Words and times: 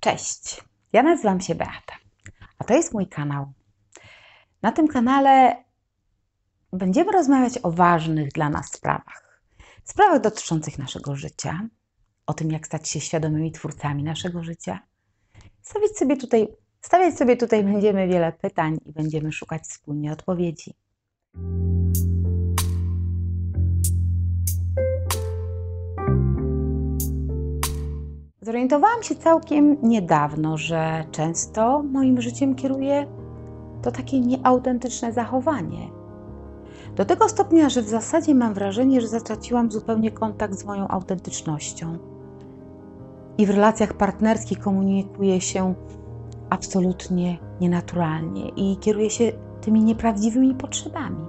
Cześć, 0.00 0.64
ja 0.92 1.02
nazywam 1.02 1.40
się 1.40 1.54
Beata, 1.54 1.94
a 2.58 2.64
to 2.64 2.74
jest 2.74 2.94
mój 2.94 3.08
kanał. 3.08 3.52
Na 4.62 4.72
tym 4.72 4.88
kanale 4.88 5.64
będziemy 6.72 7.12
rozmawiać 7.12 7.58
o 7.62 7.70
ważnych 7.70 8.32
dla 8.32 8.50
nas 8.50 8.72
sprawach. 8.72 9.40
Sprawach 9.84 10.20
dotyczących 10.20 10.78
naszego 10.78 11.16
życia, 11.16 11.68
o 12.26 12.34
tym, 12.34 12.50
jak 12.50 12.66
stać 12.66 12.88
się 12.88 13.00
świadomymi 13.00 13.52
twórcami 13.52 14.02
naszego 14.02 14.42
życia. 14.42 14.78
Stawiać 15.62 15.96
sobie 15.98 16.16
tutaj, 16.16 16.48
stawiać 16.80 17.18
sobie 17.18 17.36
tutaj 17.36 17.64
będziemy 17.64 18.08
wiele 18.08 18.32
pytań 18.32 18.78
i 18.86 18.92
będziemy 18.92 19.32
szukać 19.32 19.62
wspólnie 19.62 20.12
odpowiedzi. 20.12 20.74
Zorientowałam 28.42 29.02
się 29.02 29.14
całkiem 29.14 29.76
niedawno, 29.82 30.56
że 30.56 31.04
często 31.10 31.82
moim 31.82 32.20
życiem 32.20 32.54
kieruje 32.54 33.06
to 33.82 33.90
takie 33.90 34.20
nieautentyczne 34.20 35.12
zachowanie. 35.12 35.90
Do 36.96 37.04
tego 37.04 37.28
stopnia, 37.28 37.68
że 37.68 37.82
w 37.82 37.88
zasadzie 37.88 38.34
mam 38.34 38.54
wrażenie, 38.54 39.00
że 39.00 39.08
zatraciłam 39.08 39.72
zupełnie 39.72 40.10
kontakt 40.10 40.54
z 40.54 40.64
moją 40.64 40.88
autentycznością. 40.88 41.98
I 43.38 43.46
w 43.46 43.50
relacjach 43.50 43.94
partnerskich 43.94 44.58
komunikuję 44.58 45.40
się 45.40 45.74
absolutnie 46.50 47.38
nienaturalnie 47.60 48.48
i 48.48 48.76
kieruję 48.76 49.10
się 49.10 49.32
tymi 49.60 49.84
nieprawdziwymi 49.84 50.54
potrzebami. 50.54 51.26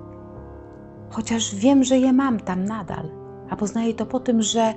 Chociaż 1.09 1.55
wiem, 1.55 1.83
że 1.83 1.97
je 1.97 2.13
mam 2.13 2.39
tam 2.39 2.65
nadal, 2.65 3.09
a 3.49 3.55
poznaję 3.55 3.93
to 3.93 4.05
po 4.05 4.19
tym, 4.19 4.41
że 4.41 4.73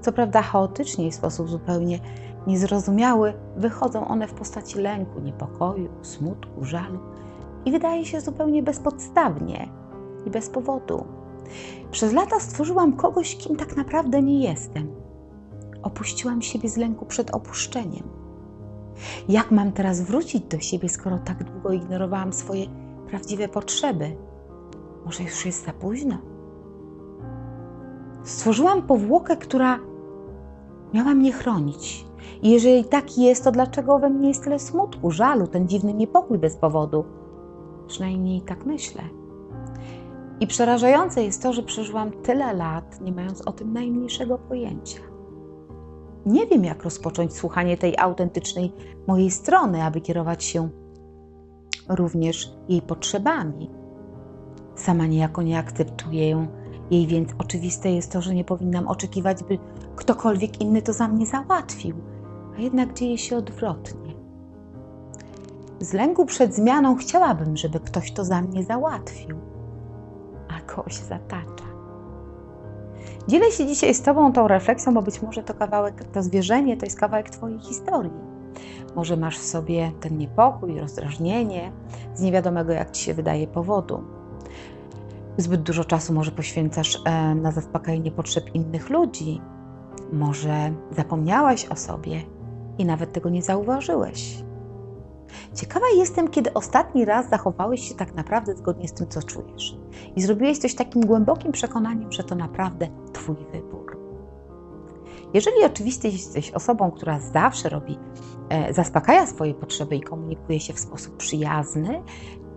co 0.00 0.12
prawda 0.12 0.42
chaotycznie 0.42 1.06
i 1.06 1.10
w 1.10 1.14
sposób 1.14 1.48
zupełnie 1.48 1.98
niezrozumiały, 2.46 3.34
wychodzą 3.56 4.08
one 4.08 4.28
w 4.28 4.34
postaci 4.34 4.78
lęku, 4.78 5.20
niepokoju, 5.20 5.88
smutku, 6.02 6.64
żalu 6.64 6.98
i 7.64 7.72
wydaje 7.72 8.04
się 8.04 8.20
zupełnie 8.20 8.62
bezpodstawnie 8.62 9.68
i 10.26 10.30
bez 10.30 10.50
powodu. 10.50 11.04
Przez 11.90 12.12
lata 12.12 12.40
stworzyłam 12.40 12.92
kogoś, 12.92 13.36
kim 13.36 13.56
tak 13.56 13.76
naprawdę 13.76 14.22
nie 14.22 14.42
jestem. 14.42 14.88
Opuściłam 15.82 16.42
siebie 16.42 16.68
z 16.68 16.76
lęku 16.76 17.06
przed 17.06 17.30
opuszczeniem. 17.30 18.02
Jak 19.28 19.50
mam 19.50 19.72
teraz 19.72 20.00
wrócić 20.00 20.42
do 20.44 20.60
siebie, 20.60 20.88
skoro 20.88 21.18
tak 21.18 21.44
długo 21.44 21.72
ignorowałam 21.72 22.32
swoje 22.32 22.66
prawdziwe 23.08 23.48
potrzeby? 23.48 24.16
Może 25.04 25.22
już 25.22 25.46
jest 25.46 25.66
za 25.66 25.72
późno? 25.72 26.18
Stworzyłam 28.28 28.82
powłokę, 28.82 29.36
która 29.36 29.78
miała 30.94 31.14
mnie 31.14 31.32
chronić. 31.32 32.06
I 32.42 32.50
jeżeli 32.50 32.84
tak 32.84 33.18
jest, 33.18 33.44
to 33.44 33.52
dlaczego 33.52 33.98
we 33.98 34.10
mnie 34.10 34.28
jest 34.28 34.44
tyle 34.44 34.58
smutku, 34.58 35.10
żalu, 35.10 35.46
ten 35.46 35.68
dziwny 35.68 35.94
niepokój 35.94 36.38
bez 36.38 36.56
powodu? 36.56 37.04
Przynajmniej 37.86 38.42
tak 38.42 38.66
myślę. 38.66 39.02
I 40.40 40.46
przerażające 40.46 41.24
jest 41.24 41.42
to, 41.42 41.52
że 41.52 41.62
przeżyłam 41.62 42.10
tyle 42.10 42.54
lat, 42.54 43.00
nie 43.00 43.12
mając 43.12 43.42
o 43.42 43.52
tym 43.52 43.72
najmniejszego 43.72 44.38
pojęcia. 44.38 45.00
Nie 46.26 46.46
wiem, 46.46 46.64
jak 46.64 46.84
rozpocząć 46.84 47.32
słuchanie 47.32 47.76
tej 47.76 47.98
autentycznej 47.98 48.72
mojej 49.06 49.30
strony, 49.30 49.82
aby 49.82 50.00
kierować 50.00 50.44
się 50.44 50.68
również 51.88 52.52
jej 52.68 52.82
potrzebami. 52.82 53.70
Sama 54.74 55.06
niejako 55.06 55.42
nie 55.42 55.58
akceptuję 55.58 56.30
ją 56.30 56.46
jej 56.90 57.06
więc 57.06 57.30
oczywiste 57.38 57.90
jest 57.90 58.12
to, 58.12 58.22
że 58.22 58.34
nie 58.34 58.44
powinnam 58.44 58.88
oczekiwać, 58.88 59.44
by 59.44 59.58
ktokolwiek 59.96 60.60
inny 60.60 60.82
to 60.82 60.92
za 60.92 61.08
mnie 61.08 61.26
załatwił, 61.26 61.96
a 62.56 62.60
jednak 62.60 62.94
dzieje 62.94 63.18
się 63.18 63.36
odwrotnie. 63.36 64.14
Z 65.80 65.92
lęku 65.92 66.26
przed 66.26 66.54
zmianą 66.54 66.96
chciałabym, 66.96 67.56
żeby 67.56 67.80
ktoś 67.80 68.12
to 68.12 68.24
za 68.24 68.42
mnie 68.42 68.64
załatwił, 68.64 69.36
a 70.48 70.60
kogoś 70.60 70.94
zatacza. 70.94 71.68
Dzielę 73.28 73.50
się 73.50 73.66
dzisiaj 73.66 73.94
z 73.94 74.02
Tobą 74.02 74.32
tą 74.32 74.48
refleksją, 74.48 74.94
bo 74.94 75.02
być 75.02 75.22
może 75.22 75.42
to 75.42 75.54
kawałek, 75.54 76.04
to 76.04 76.22
zwierzenie 76.22 76.76
to 76.76 76.86
jest 76.86 77.00
kawałek 77.00 77.30
Twojej 77.30 77.58
historii. 77.58 78.12
Może 78.96 79.16
masz 79.16 79.38
w 79.38 79.44
sobie 79.44 79.92
ten 80.00 80.18
niepokój, 80.18 80.80
rozdrażnienie 80.80 81.72
z 82.14 82.20
niewiadomego, 82.20 82.72
jak 82.72 82.90
Ci 82.90 83.04
się 83.04 83.14
wydaje, 83.14 83.46
powodu 83.46 84.17
Zbyt 85.38 85.62
dużo 85.62 85.84
czasu 85.84 86.12
może 86.12 86.30
poświęcasz 86.30 86.98
e, 87.04 87.34
na 87.34 87.52
zaspokajanie 87.52 88.10
potrzeb 88.10 88.54
innych 88.54 88.90
ludzi. 88.90 89.40
Może 90.12 90.72
zapomniałaś 90.90 91.66
o 91.66 91.76
sobie 91.76 92.22
i 92.78 92.84
nawet 92.84 93.12
tego 93.12 93.28
nie 93.28 93.42
zauważyłeś. 93.42 94.44
Ciekawa 95.54 95.86
jestem, 95.96 96.28
kiedy 96.28 96.54
ostatni 96.54 97.04
raz 97.04 97.30
zachowałeś 97.30 97.88
się 97.88 97.94
tak 97.94 98.14
naprawdę 98.14 98.56
zgodnie 98.56 98.88
z 98.88 98.92
tym, 98.92 99.08
co 99.08 99.22
czujesz. 99.22 99.78
I 100.16 100.22
zrobiłeś 100.22 100.58
coś 100.58 100.74
takim 100.74 101.06
głębokim 101.06 101.52
przekonaniem, 101.52 102.12
że 102.12 102.24
to 102.24 102.34
naprawdę 102.34 102.88
Twój 103.12 103.36
wybór. 103.52 103.98
Jeżeli 105.34 105.64
oczywiście 105.66 106.08
jesteś 106.08 106.50
osobą, 106.50 106.90
która 106.90 107.20
zawsze 107.20 107.68
robi, 107.68 107.98
e, 108.48 108.74
zaspokaja 108.74 109.26
swoje 109.26 109.54
potrzeby 109.54 109.96
i 109.96 110.00
komunikuje 110.00 110.60
się 110.60 110.72
w 110.72 110.80
sposób 110.80 111.16
przyjazny, 111.16 112.02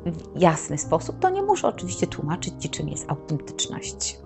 w 0.06 0.42
jasny 0.42 0.78
sposób, 0.78 1.20
to 1.20 1.30
nie 1.30 1.44
muszę 1.44 1.68
oczywiście 1.68 2.08
tłumaczyć 2.08 2.54
Ci, 2.60 2.70
czym 2.70 2.90
jest 2.90 3.12
autentyczność. 3.12 4.20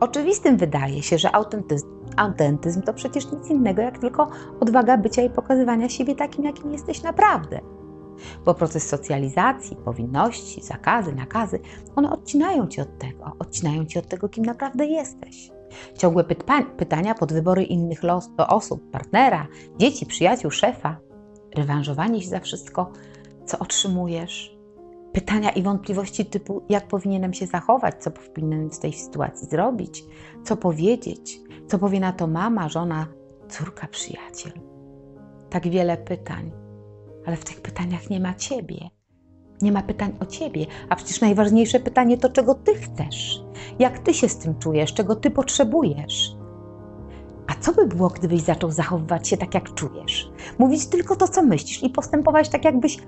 Oczywistym 0.00 0.56
wydaje 0.56 1.02
się, 1.02 1.18
że 1.18 1.34
autentyzm, 1.34 1.86
autentyzm 2.16 2.82
to 2.82 2.94
przecież 2.94 3.32
nic 3.32 3.50
innego 3.50 3.82
jak 3.82 3.98
tylko 3.98 4.28
odwaga 4.60 4.98
bycia 4.98 5.22
i 5.22 5.30
pokazywania 5.30 5.88
siebie 5.88 6.14
takim, 6.14 6.44
jakim 6.44 6.72
jesteś 6.72 7.02
naprawdę. 7.02 7.60
Bo 8.44 8.54
proces 8.54 8.88
socjalizacji, 8.88 9.76
powinności, 9.76 10.62
zakazy, 10.62 11.12
nakazy, 11.12 11.60
one 11.96 12.10
odcinają 12.10 12.66
Cię 12.66 12.82
od 12.82 12.98
tego, 12.98 13.32
odcinają 13.38 13.86
Cię 13.86 14.00
od 14.00 14.08
tego, 14.08 14.28
kim 14.28 14.44
naprawdę 14.44 14.86
jesteś. 14.86 15.50
Ciągłe 15.98 16.24
pyta 16.24 16.62
pytania 16.62 17.14
pod 17.14 17.32
wybory 17.32 17.62
innych 17.62 18.02
los, 18.02 18.28
osób, 18.36 18.90
partnera, 18.90 19.46
dzieci, 19.78 20.06
przyjaciół, 20.06 20.50
szefa, 20.50 20.96
rewanżowanie 21.56 22.22
się 22.22 22.28
za 22.28 22.40
wszystko, 22.40 22.92
co 23.46 23.58
otrzymujesz, 23.58 24.59
pytania 25.12 25.50
i 25.50 25.62
wątpliwości 25.62 26.26
typu, 26.26 26.62
jak 26.68 26.88
powinienem 26.88 27.34
się 27.34 27.46
zachować, 27.46 27.94
co 28.02 28.10
powinienem 28.10 28.70
w 28.70 28.78
tej 28.78 28.92
sytuacji 28.92 29.48
zrobić, 29.48 30.04
co 30.44 30.56
powiedzieć, 30.56 31.40
co 31.66 31.78
powie 31.78 32.00
na 32.00 32.12
to 32.12 32.26
mama, 32.26 32.68
żona, 32.68 33.06
córka, 33.48 33.86
przyjaciel. 33.86 34.52
Tak 35.50 35.68
wiele 35.68 35.96
pytań, 35.96 36.52
ale 37.26 37.36
w 37.36 37.44
tych 37.44 37.60
pytaniach 37.60 38.10
nie 38.10 38.20
ma 38.20 38.34
ciebie. 38.34 38.76
Nie 39.62 39.72
ma 39.72 39.82
pytań 39.82 40.16
o 40.20 40.26
ciebie, 40.26 40.66
a 40.88 40.96
przecież 40.96 41.20
najważniejsze 41.20 41.80
pytanie 41.80 42.18
to, 42.18 42.28
czego 42.28 42.54
ty 42.54 42.74
chcesz, 42.74 43.44
jak 43.78 43.98
ty 43.98 44.14
się 44.14 44.28
z 44.28 44.38
tym 44.38 44.58
czujesz, 44.58 44.94
czego 44.94 45.16
ty 45.16 45.30
potrzebujesz. 45.30 46.36
A 47.46 47.54
co 47.60 47.72
by 47.72 47.86
było, 47.86 48.08
gdybyś 48.08 48.42
zaczął 48.42 48.70
zachowywać 48.70 49.28
się 49.28 49.36
tak, 49.36 49.54
jak 49.54 49.74
czujesz? 49.74 50.30
Mówić 50.58 50.86
tylko 50.86 51.16
to, 51.16 51.28
co 51.28 51.42
myślisz 51.42 51.82
i 51.82 51.90
postępować 51.90 52.48
tak, 52.48 52.64
jakbyś 52.64 52.98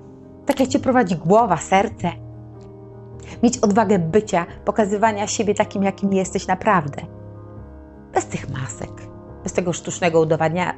tak 0.45 0.59
jak 0.59 0.69
cię 0.69 0.79
prowadzi 0.79 1.15
głowa, 1.15 1.57
serce. 1.57 2.11
Mieć 3.43 3.57
odwagę 3.57 3.99
bycia, 3.99 4.45
pokazywania 4.65 5.27
siebie 5.27 5.55
takim, 5.55 5.83
jakim 5.83 6.13
jesteś 6.13 6.47
naprawdę. 6.47 7.01
Bez 8.13 8.25
tych 8.25 8.49
masek, 8.49 8.91
bez 9.43 9.53
tego 9.53 9.73
sztucznego 9.73 10.21
udawania, 10.21 10.73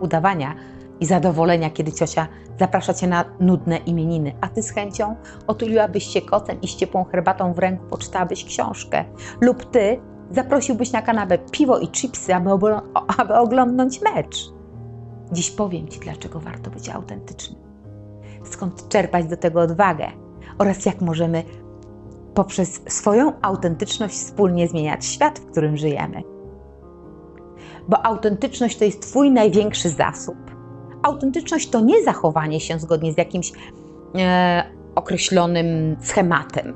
udawania 0.00 0.54
i 1.00 1.06
zadowolenia, 1.06 1.70
kiedy 1.70 1.92
ciocia 1.92 2.28
zaprasza 2.58 2.94
cię 2.94 3.06
na 3.06 3.24
nudne 3.40 3.76
imieniny, 3.76 4.34
a 4.40 4.48
ty 4.48 4.62
z 4.62 4.70
chęcią 4.70 5.16
otuliłabyś 5.46 6.04
się 6.04 6.22
kocem 6.22 6.60
i 6.60 6.68
z 6.68 6.76
ciepłą 6.76 7.04
herbatą 7.04 7.52
w 7.52 7.58
ręku 7.58 7.86
poczytałabyś 7.86 8.44
książkę. 8.44 9.04
Lub 9.40 9.70
ty 9.70 10.00
zaprosiłbyś 10.30 10.92
na 10.92 11.02
kanapę 11.02 11.38
piwo 11.38 11.78
i 11.78 11.88
chipsy, 11.88 12.34
aby, 12.34 12.48
aby 13.18 13.34
oglądnąć 13.34 14.00
mecz. 14.02 14.52
Dziś 15.32 15.50
powiem 15.50 15.88
ci, 15.88 16.00
dlaczego 16.00 16.40
warto 16.40 16.70
być 16.70 16.88
autentycznym 16.88 17.69
skąd 18.44 18.88
czerpać 18.88 19.26
do 19.26 19.36
tego 19.36 19.60
odwagę 19.60 20.06
oraz 20.58 20.86
jak 20.86 21.00
możemy 21.00 21.44
poprzez 22.34 22.80
swoją 22.88 23.32
autentyczność 23.42 24.14
wspólnie 24.14 24.68
zmieniać 24.68 25.06
świat, 25.06 25.38
w 25.38 25.50
którym 25.50 25.76
żyjemy. 25.76 26.22
Bo 27.88 28.06
autentyczność 28.06 28.78
to 28.78 28.84
jest 28.84 29.02
Twój 29.02 29.30
największy 29.30 29.88
zasób. 29.88 30.36
Autentyczność 31.02 31.70
to 31.70 31.80
nie 31.80 32.04
zachowanie 32.04 32.60
się 32.60 32.78
zgodnie 32.78 33.12
z 33.12 33.18
jakimś 33.18 33.52
e, 34.14 34.64
określonym 34.94 35.96
schematem. 36.00 36.74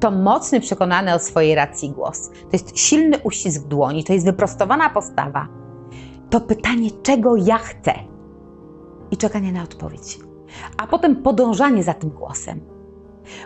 To 0.00 0.10
mocny, 0.10 0.60
przekonany 0.60 1.14
o 1.14 1.18
swojej 1.18 1.54
racji 1.54 1.90
głos. 1.90 2.30
To 2.30 2.48
jest 2.52 2.78
silny 2.78 3.18
uścisk 3.18 3.62
dłoni, 3.62 4.04
to 4.04 4.12
jest 4.12 4.24
wyprostowana 4.24 4.90
postawa. 4.90 5.48
To 6.30 6.40
pytanie, 6.40 6.90
czego 7.02 7.36
ja 7.36 7.58
chcę 7.58 7.92
i 9.10 9.16
czekanie 9.16 9.52
na 9.52 9.62
odpowiedź 9.62 10.18
a 10.76 10.86
potem 10.86 11.16
podążanie 11.16 11.82
za 11.82 11.94
tym 11.94 12.10
głosem. 12.10 12.60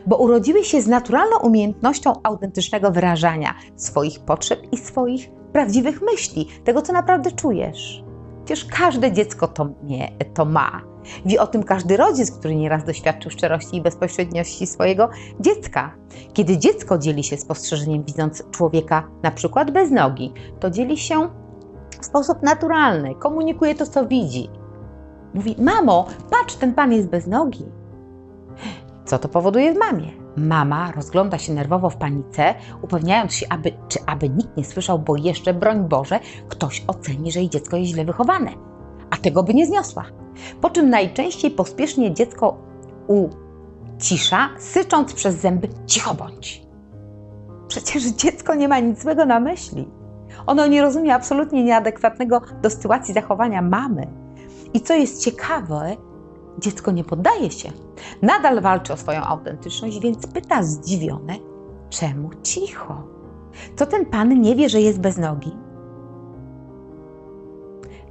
Bo 0.07 0.17
urodziły 0.17 0.65
się 0.65 0.83
z 0.83 0.87
naturalną 0.87 1.39
umiejętnością 1.39 2.13
autentycznego 2.23 2.91
wyrażania 2.91 3.55
swoich 3.77 4.21
potrzeb 4.21 4.61
i 4.73 4.77
swoich 4.77 5.31
prawdziwych 5.53 6.03
myśli, 6.03 6.49
tego 6.65 6.83
co 6.83 6.93
naprawdę 6.93 7.33
czujesz. 7.33 8.05
Przecież 8.45 8.65
każde 8.65 9.13
dziecko 9.13 9.49
to, 9.49 9.69
nie, 9.83 10.13
to 10.35 10.45
ma. 10.45 10.81
Wie 11.27 11.43
o 11.43 11.47
tym 11.47 11.63
każdy 11.63 11.97
rodzic, 11.97 12.31
który 12.31 12.57
nieraz 12.57 12.85
doświadczył 12.85 13.31
szczerości 13.31 13.77
i 13.77 13.83
bezpośredniości 13.83 14.67
swojego 14.67 15.11
dziecka. 15.41 15.95
Kiedy 16.33 16.59
dziecko 16.59 16.99
dzieli 16.99 17.25
się 17.25 17.37
spostrzeżeniem, 17.37 18.05
widząc 18.05 18.43
człowieka 18.51 19.09
na 19.23 19.31
przykład 19.31 19.71
bez 19.71 19.91
nogi, 19.91 20.33
to 20.61 20.71
dzieli 20.71 20.99
się 20.99 21.29
w 22.01 22.07
sposób 22.07 22.43
naturalny, 22.43 23.15
komunikuje 23.15 23.75
to, 23.75 23.87
co 23.87 24.07
widzi. 24.07 24.51
Mówi: 25.35 25.57
Mamo, 25.59 26.07
patrz, 26.31 26.55
ten 26.55 26.75
pan 26.75 26.93
jest 26.93 27.09
bez 27.09 27.27
nogi. 27.27 27.65
Co 29.05 29.19
to 29.19 29.29
powoduje 29.29 29.75
w 29.75 29.79
mamie? 29.79 30.11
Mama 30.37 30.93
rozgląda 30.93 31.39
się 31.39 31.53
nerwowo 31.53 31.91
w 31.91 31.97
panice, 31.97 32.55
upewniając 32.83 33.35
się, 33.35 33.47
aby, 33.51 33.73
czy 33.89 33.99
aby 34.07 34.29
nikt 34.29 34.57
nie 34.57 34.65
słyszał, 34.65 34.99
bo 34.99 35.17
jeszcze, 35.17 35.55
broń 35.55 35.89
Boże, 35.89 36.21
ktoś 36.49 36.85
oceni, 36.87 37.33
że 37.33 37.41
jej 37.41 37.51
dziecko 37.51 37.77
jest 37.77 37.91
źle 37.91 38.05
wychowane, 38.05 38.51
a 39.11 39.17
tego 39.17 39.43
by 39.43 39.55
nie 39.55 39.67
zniosła. 39.67 40.05
Po 40.61 40.71
czym 40.71 40.91
najczęściej 40.91 41.51
pospiesznie 41.51 42.15
dziecko 42.15 42.59
ucisza, 43.07 44.49
sycząc 44.59 45.13
przez 45.13 45.35
zęby: 45.35 45.69
cicho 45.87 46.15
bądź. 46.15 46.69
Przecież 47.69 48.05
dziecko 48.05 48.55
nie 48.55 48.69
ma 48.69 48.79
nic 48.79 49.03
złego 49.03 49.27
na 49.27 49.41
myśli. 49.41 49.89
Ono 50.47 50.67
nie 50.67 50.83
rozumie 50.83 51.15
absolutnie 51.15 51.65
nieadekwatnego 51.65 52.41
do 52.63 52.71
sytuacji 52.71 53.15
zachowania 53.15 53.63
mamy. 53.63 54.07
I 54.75 54.81
co 54.81 54.95
jest 54.95 55.25
ciekawe, 55.25 55.97
dziecko 56.59 56.91
nie 56.91 57.05
poddaje 57.05 57.51
się. 57.51 57.73
Nadal 58.23 58.61
walczy 58.61 58.93
o 58.93 58.97
swoją 58.97 59.21
autentyczność, 59.21 60.01
więc 60.01 60.27
pyta 60.27 60.63
zdziwione, 60.63 61.35
czemu 61.91 62.31
cicho? 62.43 63.03
Co 63.77 63.87
ten 63.87 64.07
pan 64.07 64.41
nie 64.41 64.57
wie, 64.57 64.69
że 64.69 64.81
jest 64.81 65.01
bez 65.01 65.19
nogi? 65.19 65.53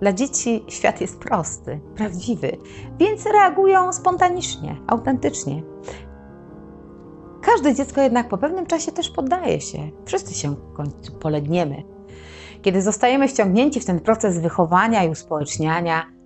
Dla 0.02 0.14
dzieci 0.14 0.64
świat 0.68 1.02
jest 1.02 1.20
prosty, 1.20 1.80
prawdziwy, 1.96 2.58
więc 3.00 3.26
reagują 3.26 3.94
spontanicznie, 3.94 4.76
autentycznie. 4.88 5.64
Każde 7.42 7.76
dziecko 7.76 8.02
jednak 8.02 8.30
po 8.30 8.38
pewnym 8.38 8.66
czasie 8.66 8.92
też 8.92 9.10
poddaje 9.10 9.62
się. 9.62 9.78
Wszyscy 10.06 10.34
się 10.34 10.56
w 10.56 10.74
końcu 10.74 11.12
polegniemy. 11.12 11.84
Kiedy 12.62 12.82
zostajemy 12.82 13.28
wciągnięci 13.28 13.80
w 13.80 13.86
ten 13.86 14.00
proces 14.00 14.40
wychowania 14.40 15.04
i 15.04 15.10
uspołeczniania, 15.10 16.17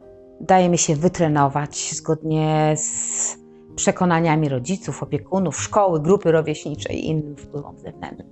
dajemy 0.42 0.78
się 0.78 0.96
wytrenować 0.96 1.92
zgodnie 1.94 2.74
z 2.78 3.38
przekonaniami 3.76 4.50
rodziców, 4.50 5.04
opiekunów, 5.04 5.62
szkoły, 5.62 6.02
grupy 6.02 6.32
rówieśniczej 6.32 6.96
i 6.96 7.08
innym 7.08 7.36
wpływom 7.36 7.80
zewnętrznym. 7.80 8.28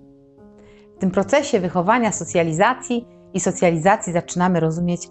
W 0.95 0.99
tym 0.99 1.11
procesie 1.11 1.59
wychowania, 1.59 2.11
socjalizacji 2.11 3.07
i 3.33 3.39
socjalizacji 3.39 4.13
zaczynamy 4.13 4.59
rozumieć, 4.59 5.07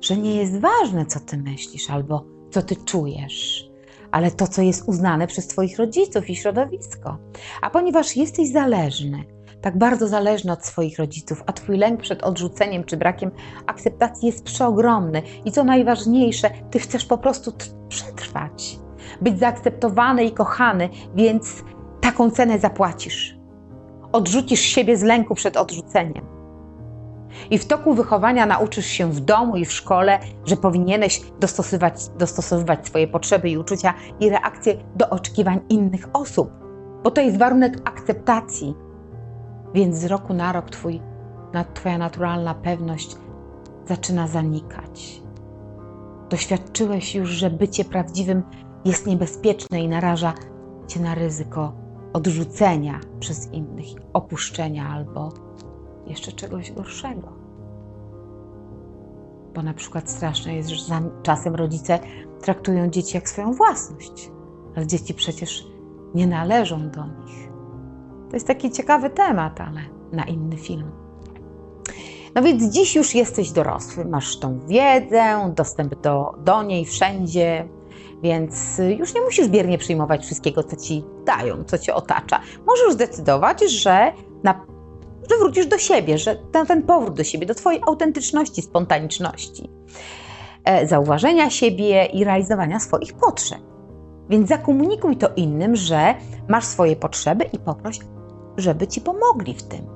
że 0.00 0.16
nie 0.16 0.36
jest 0.36 0.60
ważne, 0.60 1.06
co 1.06 1.20
ty 1.20 1.36
myślisz 1.36 1.90
albo 1.90 2.24
co 2.50 2.62
ty 2.62 2.76
czujesz, 2.76 3.70
ale 4.10 4.30
to, 4.30 4.46
co 4.46 4.62
jest 4.62 4.88
uznane 4.88 5.26
przez 5.26 5.46
Twoich 5.46 5.78
rodziców 5.78 6.30
i 6.30 6.36
środowisko. 6.36 7.18
A 7.62 7.70
ponieważ 7.70 8.16
jesteś 8.16 8.52
zależny, 8.52 9.24
tak 9.66 9.78
bardzo 9.78 10.08
zależny 10.08 10.52
od 10.52 10.64
swoich 10.64 10.98
rodziców, 10.98 11.42
a 11.46 11.52
Twój 11.52 11.76
lęk 11.78 12.00
przed 12.00 12.22
odrzuceniem 12.22 12.84
czy 12.84 12.96
brakiem 12.96 13.30
akceptacji 13.66 14.26
jest 14.26 14.44
przeogromny 14.44 15.22
i 15.44 15.52
co 15.52 15.64
najważniejsze, 15.64 16.50
Ty 16.70 16.78
chcesz 16.78 17.04
po 17.04 17.18
prostu 17.18 17.52
przetrwać, 17.88 18.78
być 19.20 19.38
zaakceptowany 19.38 20.24
i 20.24 20.32
kochany, 20.32 20.88
więc 21.14 21.64
taką 22.00 22.30
cenę 22.30 22.58
zapłacisz. 22.58 23.38
Odrzucisz 24.12 24.60
siebie 24.60 24.96
z 24.96 25.02
lęku 25.02 25.34
przed 25.34 25.56
odrzuceniem. 25.56 26.26
I 27.50 27.58
w 27.58 27.66
toku 27.66 27.94
wychowania 27.94 28.46
nauczysz 28.46 28.86
się 28.86 29.12
w 29.12 29.20
domu 29.20 29.56
i 29.56 29.64
w 29.64 29.72
szkole, 29.72 30.18
że 30.44 30.56
powinieneś 30.56 31.20
dostosowywać, 31.40 32.08
dostosowywać 32.18 32.86
swoje 32.86 33.08
potrzeby 33.08 33.50
i 33.50 33.58
uczucia 33.58 33.94
i 34.20 34.30
reakcje 34.30 34.76
do 34.96 35.10
oczekiwań 35.10 35.60
innych 35.68 36.08
osób, 36.12 36.50
bo 37.04 37.10
to 37.10 37.20
jest 37.20 37.38
warunek 37.38 37.78
akceptacji. 37.84 38.85
Więc 39.76 39.96
z 39.96 40.04
roku 40.04 40.34
na 40.34 40.52
rok 40.52 40.70
twój, 40.70 41.00
Twoja 41.74 41.98
naturalna 41.98 42.54
pewność 42.54 43.16
zaczyna 43.86 44.28
zanikać. 44.28 45.22
Doświadczyłeś 46.30 47.14
już, 47.14 47.28
że 47.28 47.50
bycie 47.50 47.84
prawdziwym 47.84 48.42
jest 48.84 49.06
niebezpieczne 49.06 49.82
i 49.82 49.88
naraża 49.88 50.34
Cię 50.86 51.00
na 51.00 51.14
ryzyko 51.14 51.72
odrzucenia 52.12 53.00
przez 53.20 53.52
innych, 53.52 53.86
opuszczenia 54.12 54.88
albo 54.88 55.32
jeszcze 56.06 56.32
czegoś 56.32 56.72
gorszego. 56.72 57.32
Bo 59.54 59.62
na 59.62 59.74
przykład 59.74 60.10
straszne 60.10 60.54
jest, 60.54 60.68
że 60.68 61.00
czasem 61.22 61.54
rodzice 61.54 61.98
traktują 62.40 62.88
dzieci 62.88 63.16
jak 63.16 63.28
swoją 63.28 63.52
własność, 63.52 64.30
ale 64.76 64.86
dzieci 64.86 65.14
przecież 65.14 65.66
nie 66.14 66.26
należą 66.26 66.90
do 66.90 67.06
nich. 67.06 67.55
To 68.30 68.36
jest 68.36 68.46
taki 68.46 68.70
ciekawy 68.70 69.10
temat, 69.10 69.60
ale 69.60 69.80
na 70.12 70.24
inny 70.24 70.56
film. 70.56 70.90
No 72.34 72.42
więc 72.42 72.74
dziś 72.74 72.96
już 72.96 73.14
jesteś 73.14 73.50
dorosły, 73.50 74.04
masz 74.04 74.38
tą 74.38 74.60
wiedzę, 74.66 75.52
dostęp 75.56 76.00
do, 76.00 76.34
do 76.44 76.62
niej 76.62 76.84
wszędzie, 76.84 77.68
więc 78.22 78.80
już 78.98 79.14
nie 79.14 79.20
musisz 79.20 79.48
biernie 79.48 79.78
przyjmować 79.78 80.24
wszystkiego, 80.24 80.62
co 80.62 80.76
ci 80.76 81.04
dają, 81.26 81.64
co 81.64 81.78
cię 81.78 81.94
otacza. 81.94 82.40
Możesz 82.66 82.92
zdecydować, 82.92 83.70
że 83.70 84.12
na 84.42 84.66
że 85.30 85.38
wrócisz 85.38 85.66
do 85.66 85.78
siebie, 85.78 86.18
że 86.18 86.36
ten, 86.52 86.66
ten 86.66 86.82
powrót 86.82 87.14
do 87.14 87.24
siebie, 87.24 87.46
do 87.46 87.54
Twojej 87.54 87.80
autentyczności, 87.86 88.62
spontaniczności, 88.62 89.70
e, 90.64 90.86
zauważenia 90.86 91.50
siebie 91.50 92.04
i 92.04 92.24
realizowania 92.24 92.80
swoich 92.80 93.12
potrzeb. 93.12 93.58
Więc 94.28 94.48
zakomunikuj 94.48 95.16
to 95.16 95.28
innym, 95.36 95.76
że 95.76 96.14
masz 96.48 96.64
swoje 96.64 96.96
potrzeby 96.96 97.44
i 97.44 97.58
poproś, 97.58 97.98
żeby 98.56 98.86
Ci 98.86 99.00
pomogli 99.00 99.54
w 99.54 99.62
tym. 99.62 99.86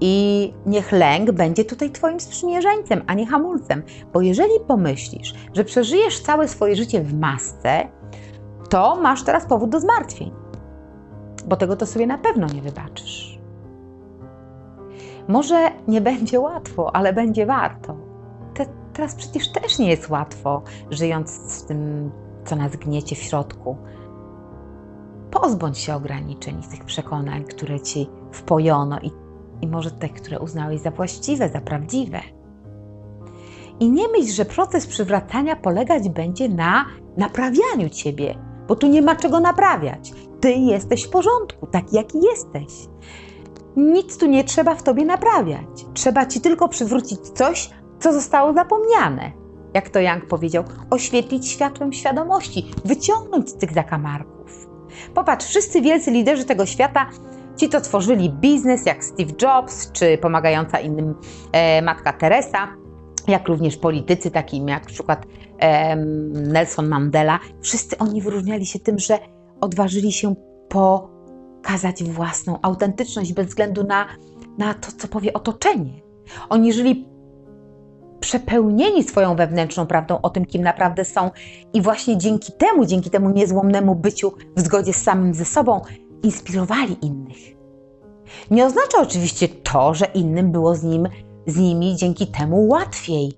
I 0.00 0.54
niech 0.66 0.92
lęk 0.92 1.30
będzie 1.30 1.64
tutaj 1.64 1.90
Twoim 1.90 2.20
sprzymierzeńcem, 2.20 3.02
a 3.06 3.14
nie 3.14 3.26
hamulcem, 3.26 3.82
bo 4.12 4.20
jeżeli 4.20 4.52
pomyślisz, 4.68 5.34
że 5.54 5.64
przeżyjesz 5.64 6.20
całe 6.20 6.48
swoje 6.48 6.76
życie 6.76 7.00
w 7.00 7.14
masce, 7.14 7.88
to 8.68 8.96
masz 8.96 9.22
teraz 9.22 9.46
powód 9.46 9.70
do 9.70 9.80
zmartwień, 9.80 10.32
bo 11.46 11.56
tego 11.56 11.76
to 11.76 11.86
sobie 11.86 12.06
na 12.06 12.18
pewno 12.18 12.46
nie 12.46 12.62
wybaczysz. 12.62 13.38
Może 15.28 15.70
nie 15.88 16.00
będzie 16.00 16.40
łatwo, 16.40 16.96
ale 16.96 17.12
będzie 17.12 17.46
warto. 17.46 17.96
Te, 18.54 18.66
teraz 18.92 19.14
przecież 19.14 19.52
też 19.52 19.78
nie 19.78 19.90
jest 19.90 20.08
łatwo, 20.08 20.62
żyjąc 20.90 21.30
z 21.30 21.64
tym, 21.64 22.10
co 22.44 22.56
nas 22.56 22.76
gniecie 22.76 23.16
w 23.16 23.18
środku. 23.18 23.76
Pozbądź 25.30 25.78
się 25.78 25.94
ograniczeń, 25.94 26.62
tych 26.70 26.84
przekonań, 26.84 27.44
które 27.44 27.80
ci 27.80 28.08
wpojono 28.32 28.98
i, 29.00 29.10
i 29.62 29.66
może 29.66 29.90
te, 29.90 30.08
które 30.08 30.40
uznałeś 30.40 30.80
za 30.80 30.90
właściwe, 30.90 31.48
za 31.48 31.60
prawdziwe. 31.60 32.20
I 33.80 33.90
nie 33.90 34.08
myśl, 34.08 34.32
że 34.32 34.44
proces 34.44 34.86
przywracania 34.86 35.56
polegać 35.56 36.08
będzie 36.08 36.48
na 36.48 36.84
naprawianiu 37.16 37.88
ciebie, 37.88 38.38
bo 38.68 38.76
tu 38.76 38.86
nie 38.86 39.02
ma 39.02 39.16
czego 39.16 39.40
naprawiać. 39.40 40.12
Ty 40.40 40.52
jesteś 40.52 41.04
w 41.04 41.10
porządku, 41.10 41.66
taki 41.66 41.96
jaki 41.96 42.18
jesteś. 42.22 42.88
Nic 43.76 44.18
tu 44.18 44.26
nie 44.26 44.44
trzeba 44.44 44.74
w 44.74 44.82
tobie 44.82 45.04
naprawiać. 45.04 45.86
Trzeba 45.94 46.26
ci 46.26 46.40
tylko 46.40 46.68
przywrócić 46.68 47.20
coś, 47.20 47.70
co 48.00 48.12
zostało 48.12 48.52
zapomniane. 48.52 49.32
Jak 49.74 49.88
to 49.88 50.00
Young 50.00 50.26
powiedział, 50.26 50.64
oświetlić 50.90 51.48
światłem 51.48 51.92
świadomości, 51.92 52.70
wyciągnąć 52.84 53.50
z 53.50 53.56
tych 53.56 53.72
zakamarków. 53.72 54.39
Popatrz, 55.14 55.46
wszyscy 55.46 55.80
wielcy 55.80 56.10
liderzy 56.10 56.44
tego 56.44 56.66
świata, 56.66 57.06
ci, 57.56 57.68
co 57.68 57.80
tworzyli 57.80 58.30
biznes, 58.30 58.86
jak 58.86 59.04
Steve 59.04 59.32
Jobs, 59.42 59.92
czy 59.92 60.18
pomagająca 60.18 60.80
innym 60.80 61.14
e, 61.52 61.82
matka 61.82 62.12
Teresa, 62.12 62.68
jak 63.28 63.48
również 63.48 63.76
politycy, 63.76 64.30
takim 64.30 64.68
jak 64.68 64.82
na 64.82 64.90
przykład 64.90 65.26
e, 65.58 65.96
Nelson 66.32 66.88
Mandela, 66.88 67.38
wszyscy 67.60 67.98
oni 67.98 68.22
wyróżniali 68.22 68.66
się 68.66 68.78
tym, 68.78 68.98
że 68.98 69.18
odważyli 69.60 70.12
się 70.12 70.34
po 70.68 71.10
kazać 71.62 72.04
własną 72.04 72.58
autentyczność 72.62 73.32
bez 73.32 73.46
względu 73.46 73.84
na, 73.84 74.06
na 74.58 74.74
to, 74.74 74.92
co 74.98 75.08
powie 75.08 75.32
otoczenie. 75.32 75.92
Oni 76.48 76.72
żyli 76.72 77.08
przepełnieni 78.20 79.04
swoją 79.04 79.36
wewnętrzną 79.36 79.86
prawdą 79.86 80.20
o 80.22 80.30
tym, 80.30 80.44
kim 80.44 80.62
naprawdę 80.62 81.04
są, 81.04 81.30
i 81.72 81.82
właśnie 81.82 82.18
dzięki 82.18 82.52
temu, 82.52 82.86
dzięki 82.86 83.10
temu 83.10 83.30
niezłomnemu 83.30 83.94
byciu 83.94 84.32
w 84.56 84.60
zgodzie 84.60 84.92
z 84.92 85.02
samym 85.02 85.34
ze 85.34 85.44
sobą, 85.44 85.80
inspirowali 86.22 86.96
innych. 87.02 87.38
Nie 88.50 88.66
oznacza 88.66 88.98
oczywiście 89.00 89.48
to, 89.48 89.94
że 89.94 90.04
innym 90.04 90.52
było 90.52 90.74
z, 90.74 90.82
nim, 90.82 91.08
z 91.46 91.56
nimi 91.56 91.96
dzięki 91.96 92.26
temu 92.26 92.68
łatwiej, 92.68 93.32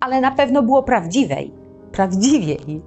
ale 0.00 0.20
na 0.20 0.30
pewno 0.30 0.62
było 0.62 0.82
prawdziwej, 0.82 1.52
prawdziwiej. 1.92 2.82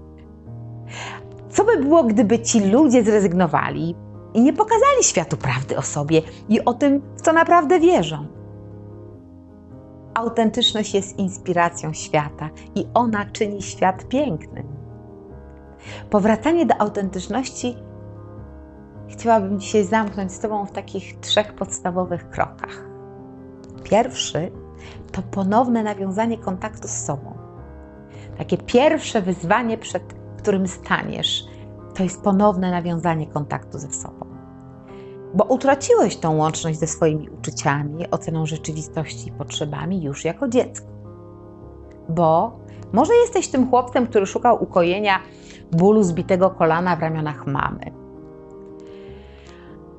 Co 1.49 1.63
by 1.63 1.77
było, 1.77 2.03
gdyby 2.03 2.39
ci 2.39 2.59
ludzie 2.59 3.03
zrezygnowali, 3.03 3.95
i 4.33 4.41
nie 4.41 4.53
pokazali 4.53 5.03
światu 5.03 5.37
prawdy 5.37 5.77
o 5.77 5.81
sobie 5.81 6.21
i 6.49 6.65
o 6.65 6.73
tym, 6.73 7.01
w 7.17 7.21
co 7.21 7.33
naprawdę 7.33 7.79
wierzą. 7.79 8.27
Autentyczność 10.13 10.93
jest 10.93 11.19
inspiracją 11.19 11.93
świata 11.93 12.49
i 12.75 12.87
ona 12.93 13.25
czyni 13.25 13.61
świat 13.61 14.07
pięknym. 14.07 14.67
Powracanie 16.09 16.65
do 16.65 16.81
autentyczności 16.81 17.77
chciałabym 19.09 19.59
dzisiaj 19.59 19.85
zamknąć 19.85 20.31
z 20.31 20.39
Tobą 20.39 20.65
w 20.65 20.71
takich 20.71 21.19
trzech 21.19 21.53
podstawowych 21.53 22.29
krokach. 22.29 22.85
Pierwszy 23.83 24.51
to 25.11 25.21
ponowne 25.21 25.83
nawiązanie 25.83 26.37
kontaktu 26.37 26.87
z 26.87 26.91
sobą. 26.91 27.37
Takie 28.37 28.57
pierwsze 28.57 29.21
wyzwanie, 29.21 29.77
przed 29.77 30.03
którym 30.37 30.67
staniesz, 30.67 31.45
to 31.95 32.03
jest 32.03 32.21
ponowne 32.21 32.71
nawiązanie 32.71 33.27
kontaktu 33.27 33.79
ze 33.79 33.91
sobą. 33.91 34.32
Bo 35.33 35.43
utraciłeś 35.43 36.17
tą 36.17 36.37
łączność 36.37 36.79
ze 36.79 36.87
swoimi 36.87 37.29
uczuciami, 37.29 38.11
oceną 38.11 38.45
rzeczywistości 38.45 39.29
i 39.29 39.31
potrzebami 39.31 40.03
już 40.03 40.25
jako 40.25 40.47
dziecko. 40.47 40.87
Bo 42.09 42.59
może 42.93 43.15
jesteś 43.15 43.47
tym 43.47 43.69
chłopcem, 43.69 44.07
który 44.07 44.25
szukał 44.25 44.63
ukojenia 44.63 45.19
bólu 45.71 46.03
zbitego 46.03 46.49
kolana 46.49 46.95
w 46.95 46.99
ramionach 46.99 47.47
mamy. 47.47 47.91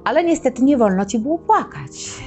Ale 0.05 0.25
niestety 0.25 0.63
nie 0.63 0.77
wolno 0.77 1.05
ci 1.05 1.19
było 1.19 1.39
płakać. 1.39 2.23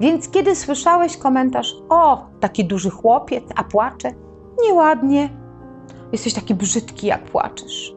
Więc 0.00 0.28
kiedy 0.28 0.56
słyszałeś 0.56 1.16
komentarz: 1.16 1.74
O, 1.88 2.26
taki 2.40 2.64
duży 2.64 2.90
chłopiec, 2.90 3.44
a 3.56 3.64
płacze, 3.64 4.10
nieładnie, 4.62 5.28
jesteś 6.12 6.34
taki 6.34 6.54
brzydki, 6.54 7.06
jak 7.06 7.24
płaczesz. 7.24 7.94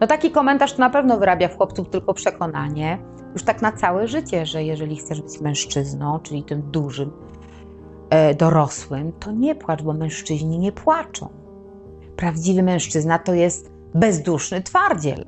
No 0.00 0.06
taki 0.06 0.30
komentarz 0.30 0.72
to 0.72 0.78
na 0.78 0.90
pewno 0.90 1.18
wyrabia 1.18 1.48
w 1.48 1.56
chłopców 1.56 1.88
tylko 1.88 2.14
przekonanie, 2.14 2.98
już 3.34 3.44
tak 3.44 3.62
na 3.62 3.72
całe 3.72 4.08
życie, 4.08 4.46
że 4.46 4.64
jeżeli 4.64 4.96
chcesz 4.96 5.22
być 5.22 5.40
mężczyzną, 5.40 6.18
czyli 6.22 6.42
tym 6.42 6.62
dużym, 6.62 7.12
e, 8.10 8.34
dorosłym, 8.34 9.12
to 9.12 9.32
nie 9.32 9.54
płacz, 9.54 9.82
bo 9.82 9.92
mężczyźni 9.92 10.58
nie 10.58 10.72
płaczą. 10.72 11.28
Prawdziwy 12.16 12.62
mężczyzna 12.62 13.18
to 13.18 13.34
jest 13.34 13.70
bezduszny 13.94 14.62
twardziel. 14.62 15.24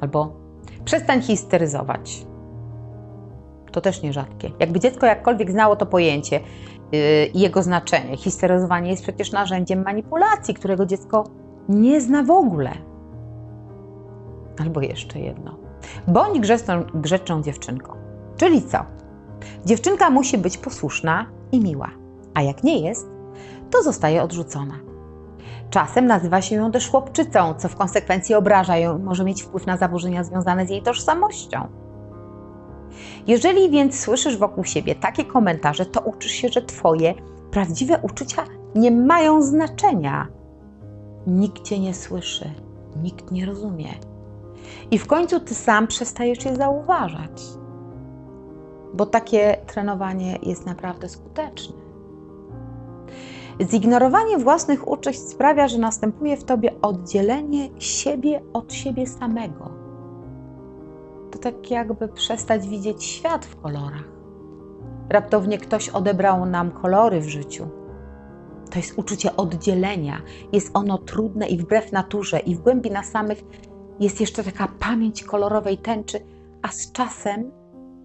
Albo 0.00 0.36
przestań 0.84 1.22
histeryzować. 1.22 2.26
To 3.72 3.80
też 3.80 4.02
nierzadkie. 4.02 4.50
Jakby 4.60 4.80
dziecko 4.80 5.06
jakkolwiek 5.06 5.50
znało 5.50 5.76
to 5.76 5.86
pojęcie 5.86 6.40
yy, 6.92 7.26
i 7.34 7.40
jego 7.40 7.62
znaczenie, 7.62 8.16
histeryzowanie 8.16 8.90
jest 8.90 9.02
przecież 9.02 9.32
narzędziem 9.32 9.82
manipulacji, 9.82 10.54
którego 10.54 10.86
dziecko 10.86 11.24
nie 11.68 12.00
zna 12.00 12.22
w 12.22 12.30
ogóle. 12.30 12.70
Albo 14.60 14.80
jeszcze 14.80 15.18
jedno. 15.18 15.56
Bądź 16.08 16.40
grzeczną, 16.40 16.84
grzeczną 16.94 17.42
dziewczynką. 17.42 17.92
Czyli 18.36 18.62
co? 18.62 18.78
Dziewczynka 19.64 20.10
musi 20.10 20.38
być 20.38 20.58
posłuszna 20.58 21.26
i 21.52 21.60
miła, 21.60 21.90
a 22.34 22.42
jak 22.42 22.64
nie 22.64 22.78
jest, 22.78 23.06
to 23.70 23.82
zostaje 23.82 24.22
odrzucona. 24.22 24.74
Czasem 25.70 26.06
nazywa 26.06 26.42
się 26.42 26.56
ją 26.56 26.72
też 26.72 26.90
chłopczycą, 26.90 27.54
co 27.54 27.68
w 27.68 27.76
konsekwencji 27.76 28.34
obraża 28.34 28.76
ją, 28.76 28.98
może 28.98 29.24
mieć 29.24 29.42
wpływ 29.42 29.66
na 29.66 29.76
zaburzenia 29.76 30.24
związane 30.24 30.66
z 30.66 30.70
jej 30.70 30.82
tożsamością. 30.82 31.68
Jeżeli 33.26 33.70
więc 33.70 34.00
słyszysz 34.00 34.36
wokół 34.36 34.64
siebie 34.64 34.94
takie 34.94 35.24
komentarze, 35.24 35.86
to 35.86 36.00
uczysz 36.00 36.32
się, 36.32 36.48
że 36.48 36.62
Twoje 36.62 37.14
prawdziwe 37.50 37.98
uczucia 38.02 38.44
nie 38.74 38.90
mają 38.90 39.42
znaczenia. 39.42 40.26
Nikt 41.26 41.62
Cię 41.62 41.78
nie 41.78 41.94
słyszy, 41.94 42.50
nikt 43.02 43.30
nie 43.30 43.46
rozumie. 43.46 43.88
I 44.90 44.98
w 44.98 45.06
końcu 45.06 45.40
Ty 45.40 45.54
sam 45.54 45.86
przestajesz 45.86 46.44
je 46.44 46.56
zauważać, 46.56 47.42
bo 48.94 49.06
takie 49.06 49.56
trenowanie 49.66 50.38
jest 50.42 50.66
naprawdę 50.66 51.08
skuteczne. 51.08 51.86
Zignorowanie 53.62 54.38
własnych 54.38 54.88
uczuć 54.88 55.18
sprawia, 55.18 55.68
że 55.68 55.78
następuje 55.78 56.36
w 56.36 56.44
tobie 56.44 56.80
oddzielenie 56.82 57.68
siebie 57.78 58.42
od 58.52 58.72
siebie 58.72 59.06
samego. 59.06 59.70
To 61.30 61.38
tak 61.38 61.70
jakby 61.70 62.08
przestać 62.08 62.68
widzieć 62.68 63.04
świat 63.04 63.46
w 63.46 63.56
kolorach. 63.56 64.08
Raptownie 65.08 65.58
ktoś 65.58 65.88
odebrał 65.88 66.46
nam 66.46 66.70
kolory 66.70 67.20
w 67.20 67.28
życiu. 67.28 67.68
To 68.70 68.78
jest 68.78 68.98
uczucie 68.98 69.36
oddzielenia. 69.36 70.22
Jest 70.52 70.70
ono 70.74 70.98
trudne 70.98 71.46
i 71.46 71.58
wbrew 71.58 71.92
naturze, 71.92 72.38
i 72.38 72.54
w 72.54 72.58
głębi 72.58 72.90
nas 72.90 73.06
samych 73.06 73.44
jest 74.00 74.20
jeszcze 74.20 74.44
taka 74.44 74.68
pamięć 74.68 75.24
kolorowej 75.24 75.78
tęczy, 75.78 76.20
a 76.62 76.68
z 76.68 76.92
czasem 76.92 77.50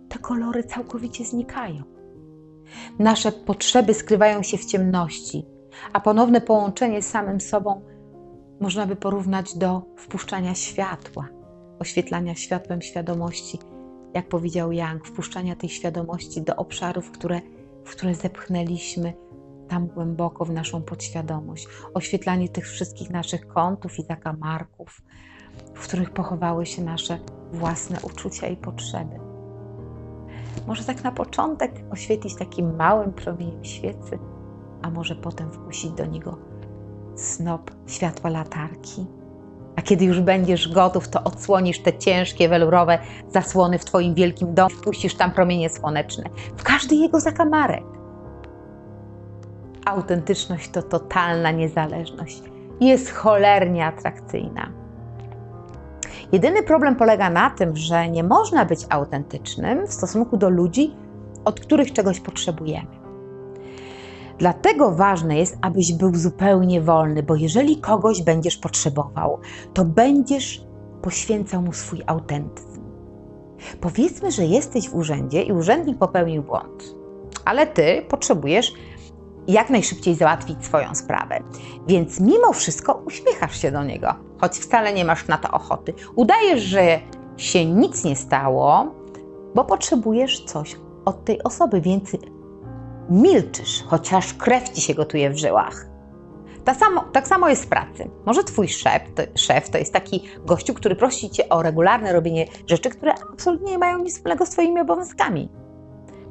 te 0.09 0.19
kolory 0.19 0.63
całkowicie 0.63 1.25
znikają. 1.25 1.83
Nasze 2.99 3.31
potrzeby 3.31 3.93
skrywają 3.93 4.43
się 4.43 4.57
w 4.57 4.65
ciemności, 4.65 5.45
a 5.93 5.99
ponowne 5.99 6.41
połączenie 6.41 7.01
z 7.01 7.09
samym 7.09 7.41
sobą 7.41 7.81
można 8.59 8.87
by 8.87 8.95
porównać 8.95 9.57
do 9.57 9.81
wpuszczania 9.97 10.55
światła, 10.55 11.27
oświetlania 11.79 12.35
światłem 12.35 12.81
świadomości, 12.81 13.59
jak 14.13 14.29
powiedział 14.29 14.71
Young, 14.71 15.07
wpuszczania 15.07 15.55
tej 15.55 15.69
świadomości 15.69 16.41
do 16.41 16.55
obszarów, 16.55 17.11
które, 17.11 17.41
w 17.85 17.91
które 17.91 18.15
zepchnęliśmy 18.15 19.13
tam 19.67 19.87
głęboko 19.87 20.45
w 20.45 20.51
naszą 20.51 20.81
podświadomość, 20.81 21.67
oświetlanie 21.93 22.49
tych 22.49 22.67
wszystkich 22.67 23.09
naszych 23.09 23.47
kątów 23.47 23.99
i 23.99 24.03
zakamarków, 24.03 25.01
w 25.73 25.87
których 25.87 26.09
pochowały 26.09 26.65
się 26.65 26.81
nasze 26.81 27.19
własne 27.53 27.99
uczucia 28.01 28.47
i 28.47 28.57
potrzeby. 28.57 29.19
Może 30.67 30.83
tak 30.83 31.03
na 31.03 31.11
początek 31.11 31.71
oświetlić 31.91 32.35
takim 32.35 32.75
małym 32.75 33.13
promieniem 33.13 33.65
świecy, 33.65 34.19
a 34.81 34.89
może 34.89 35.15
potem 35.15 35.51
wpuścić 35.51 35.91
do 35.91 36.05
niego 36.05 36.37
snop 37.15 37.71
światła 37.87 38.29
latarki. 38.29 39.05
A 39.75 39.81
kiedy 39.81 40.05
już 40.05 40.19
będziesz 40.19 40.73
gotów, 40.73 41.09
to 41.09 41.23
odsłonisz 41.23 41.79
te 41.79 41.97
ciężkie, 41.97 42.49
welurowe 42.49 42.99
zasłony 43.29 43.79
w 43.79 43.85
Twoim 43.85 44.13
wielkim 44.13 44.53
domu, 44.53 44.69
wpuścisz 44.69 45.15
tam 45.15 45.31
promienie 45.31 45.69
słoneczne, 45.69 46.23
w 46.57 46.63
każdy 46.63 46.95
jego 46.95 47.19
zakamarek. 47.19 47.83
Autentyczność 49.85 50.71
to 50.71 50.83
totalna 50.83 51.51
niezależność. 51.51 52.43
Jest 52.79 53.11
cholernie 53.11 53.85
atrakcyjna. 53.85 54.80
Jedyny 56.31 56.63
problem 56.63 56.95
polega 56.95 57.29
na 57.29 57.49
tym, 57.49 57.77
że 57.77 58.09
nie 58.09 58.23
można 58.23 58.65
być 58.65 58.85
autentycznym 58.89 59.87
w 59.87 59.93
stosunku 59.93 60.37
do 60.37 60.49
ludzi, 60.49 60.95
od 61.45 61.59
których 61.59 61.93
czegoś 61.93 62.19
potrzebujemy. 62.19 63.01
Dlatego 64.37 64.91
ważne 64.91 65.37
jest, 65.37 65.57
abyś 65.61 65.93
był 65.93 66.15
zupełnie 66.15 66.81
wolny, 66.81 67.23
bo 67.23 67.35
jeżeli 67.35 67.77
kogoś 67.77 68.21
będziesz 68.21 68.57
potrzebował, 68.57 69.39
to 69.73 69.85
będziesz 69.85 70.65
poświęcał 71.01 71.61
mu 71.61 71.73
swój 71.73 72.01
autentyzm. 72.07 72.81
Powiedzmy, 73.81 74.31
że 74.31 74.45
jesteś 74.45 74.89
w 74.89 74.95
urzędzie 74.95 75.41
i 75.41 75.51
urzędnik 75.51 75.97
popełnił 75.97 76.43
błąd, 76.43 76.95
ale 77.45 77.67
ty 77.67 78.05
potrzebujesz 78.09 78.73
jak 79.47 79.69
najszybciej 79.69 80.15
załatwić 80.15 80.65
swoją 80.65 80.95
sprawę. 80.95 81.39
Więc 81.87 82.19
mimo 82.19 82.53
wszystko 82.53 83.03
uśmiechasz 83.05 83.61
się 83.61 83.71
do 83.71 83.83
niego, 83.83 84.15
choć 84.41 84.59
wcale 84.59 84.93
nie 84.93 85.05
masz 85.05 85.27
na 85.27 85.37
to 85.37 85.51
ochoty. 85.51 85.93
Udajesz, 86.15 86.61
że 86.61 86.99
się 87.37 87.65
nic 87.65 88.03
nie 88.03 88.15
stało, 88.15 88.95
bo 89.55 89.63
potrzebujesz 89.65 90.43
coś 90.45 90.75
od 91.05 91.25
tej 91.25 91.43
osoby, 91.43 91.81
więc 91.81 92.11
milczysz, 93.09 93.83
chociaż 93.87 94.33
krew 94.33 94.69
ci 94.69 94.81
się 94.81 94.93
gotuje 94.93 95.29
w 95.29 95.37
żyłach. 95.37 95.85
Tak 96.65 96.77
samo, 96.77 97.03
tak 97.11 97.27
samo 97.27 97.49
jest 97.49 97.65
w 97.65 97.67
pracy. 97.67 98.09
Może 98.25 98.43
twój 98.43 98.67
szef 98.67 99.01
to, 99.15 99.23
szef 99.35 99.69
to 99.69 99.77
jest 99.77 99.93
taki 99.93 100.23
gościu, 100.45 100.73
który 100.73 100.95
prosi 100.95 101.29
cię 101.29 101.49
o 101.49 101.61
regularne 101.61 102.13
robienie 102.13 102.45
rzeczy, 102.67 102.89
które 102.89 103.13
absolutnie 103.31 103.71
nie 103.71 103.77
mają 103.77 103.99
nic 103.99 104.15
wspólnego 104.15 104.45
z 104.45 104.49
twoimi 104.49 104.81
obowiązkami. 104.81 105.49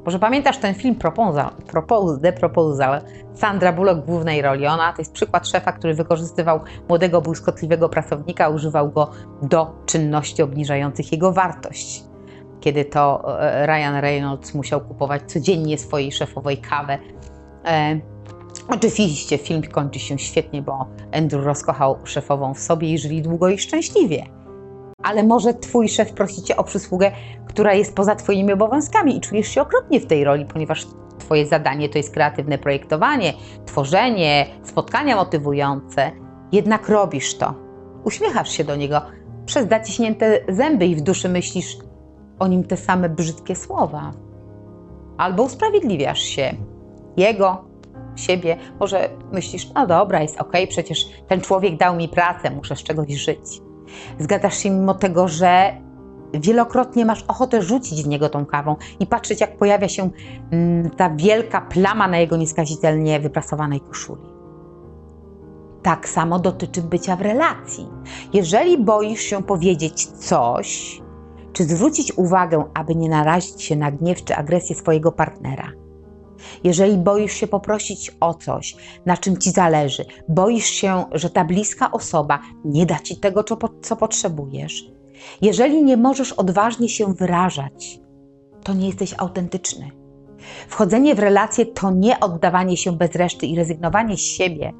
Może 0.05 0.19
pamiętasz 0.19 0.59
ten 0.59 0.75
film 0.75 0.95
Proposal, 0.95 1.51
Propose, 1.67 2.21
The 2.21 2.33
Proposal, 2.33 3.01
Sandra 3.35 3.73
Bullock 3.73 4.01
w 4.01 4.07
głównej 4.07 4.43
roli. 4.43 4.67
Ona 4.67 4.93
to 4.93 5.03
jest 5.03 5.13
przykład 5.13 5.49
szefa, 5.49 5.73
który 5.73 5.95
wykorzystywał 5.95 6.61
młodego, 6.89 7.21
błyskotliwego 7.21 7.89
pracownika, 7.89 8.49
używał 8.49 8.91
go 8.91 9.11
do 9.43 9.75
czynności 9.87 10.43
obniżających 10.43 11.13
jego 11.13 11.33
wartość. 11.33 12.05
Kiedy 12.61 12.85
to 12.85 13.25
e, 13.41 13.67
Ryan 13.67 14.01
Reynolds 14.01 14.55
musiał 14.55 14.81
kupować 14.81 15.23
codziennie 15.33 15.79
swojej 15.79 16.13
szefowej 16.13 16.59
kawę. 16.59 16.99
E, 17.65 18.01
oczywiście 18.69 19.39
film 19.39 19.63
kończy 19.63 19.99
się 19.99 20.19
świetnie, 20.19 20.63
bo 20.63 20.87
Andrew 21.13 21.45
rozkochał 21.45 21.99
szefową 22.05 22.55
w 22.55 22.59
sobie 22.59 22.93
i 22.93 22.99
żyli 22.99 23.23
długo 23.23 23.49
i 23.49 23.59
szczęśliwie 23.59 24.40
ale 25.03 25.23
może 25.23 25.55
twój 25.55 25.89
szef 25.89 26.13
prosi 26.13 26.43
cię 26.43 26.57
o 26.57 26.65
przysługę, 26.65 27.13
która 27.47 27.75
jest 27.75 27.95
poza 27.95 28.15
twoimi 28.15 28.53
obowiązkami 28.53 29.17
i 29.17 29.21
czujesz 29.21 29.49
się 29.49 29.63
okropnie 29.63 30.01
w 30.01 30.07
tej 30.07 30.25
roli, 30.25 30.45
ponieważ 30.45 30.87
twoje 31.19 31.47
zadanie 31.47 31.89
to 31.89 31.99
jest 31.99 32.15
kreatywne 32.15 32.59
projektowanie, 32.59 33.33
tworzenie, 33.67 34.47
spotkania 34.63 35.17
motywujące. 35.17 36.11
Jednak 36.53 36.89
robisz 36.89 37.35
to. 37.35 37.55
Uśmiechasz 38.05 38.51
się 38.51 38.65
do 38.65 38.77
niego 38.77 39.03
przez 39.47 39.69
zaciśnięte 39.69 40.41
zęby 40.49 40.87
i 40.87 40.97
w 40.97 41.01
duszy 41.01 41.29
myślisz 41.29 41.77
o 42.39 42.47
nim 42.47 42.65
te 42.65 42.77
same 42.77 43.09
brzydkie 43.09 43.57
słowa. 43.57 44.13
albo 45.19 45.43
usprawiedliwiasz 45.43 46.21
się 46.21 46.53
jego, 47.17 47.65
siebie. 48.17 48.57
Może 48.81 49.09
myślisz, 49.33 49.73
no 49.75 49.87
dobra, 49.87 50.23
jest 50.23 50.41
ok, 50.41 50.53
przecież 50.69 51.09
ten 51.29 51.41
człowiek 51.41 51.77
dał 51.77 51.97
mi 51.97 52.09
pracę, 52.09 52.51
muszę 52.51 52.77
z 52.77 52.83
czegoś 52.83 53.13
żyć. 53.13 53.70
Zgadzasz 54.19 54.59
się 54.59 54.71
mimo 54.71 54.95
tego, 54.95 55.29
że 55.29 55.73
wielokrotnie 56.35 57.05
masz 57.05 57.25
ochotę 57.29 57.63
rzucić 57.63 58.03
w 58.03 58.09
niego 58.09 58.29
tą 58.29 58.47
kawą 58.47 58.77
i 59.01 59.07
patrzeć, 59.07 59.41
jak 59.41 59.57
pojawia 59.57 59.89
się 59.89 60.11
mm, 60.51 60.91
ta 60.91 61.11
wielka 61.11 61.61
plama 61.61 62.09
na 62.09 62.19
jego 62.19 62.37
nieskazitelnie 62.37 63.21
wyprasowanej 63.21 63.81
koszuli. 63.81 64.23
Tak 65.83 66.09
samo 66.09 66.39
dotyczy 66.39 66.83
bycia 66.83 67.17
w 67.17 67.21
relacji. 67.21 67.89
Jeżeli 68.33 68.79
boisz 68.79 69.21
się 69.21 69.43
powiedzieć 69.43 70.07
coś, 70.07 71.01
czy 71.53 71.65
zwrócić 71.65 72.13
uwagę, 72.19 72.65
aby 72.75 72.95
nie 72.95 73.09
narazić 73.09 73.63
się 73.63 73.77
na 73.77 73.91
gniew 73.91 74.25
czy 74.25 74.37
agresję 74.37 74.77
swojego 74.77 75.13
partnera, 75.13 75.73
jeżeli 76.65 76.97
boisz 76.97 77.33
się 77.33 77.47
poprosić 77.47 78.17
o 78.21 78.35
coś, 78.35 78.77
na 79.07 79.17
czym 79.17 79.37
ci 79.37 79.51
zależy, 79.51 80.05
boisz 80.29 80.67
się, 80.67 81.05
że 81.13 81.31
ta 81.31 81.45
bliska 81.45 81.91
osoba 81.91 82.39
nie 82.65 82.87
da 82.87 82.99
ci 82.99 83.17
tego, 83.17 83.45
co 83.83 83.97
potrzebujesz, 83.97 84.91
jeżeli 85.43 85.83
nie 85.83 85.97
możesz 85.97 86.33
odważnie 86.33 86.89
się 86.89 87.15
wyrażać, 87.15 88.01
to 88.65 88.75
nie 88.75 88.87
jesteś 88.87 89.15
autentyczny. 89.19 89.91
Wchodzenie 90.69 91.15
w 91.15 91.19
relacje 91.19 91.67
to 91.67 91.91
nie 91.91 92.21
oddawanie 92.21 92.77
się 92.77 92.93
bez 92.93 93.15
reszty 93.15 93.47
i 93.47 93.57
rezygnowanie 93.57 94.17
z 94.17 94.21
siebie. 94.21 94.73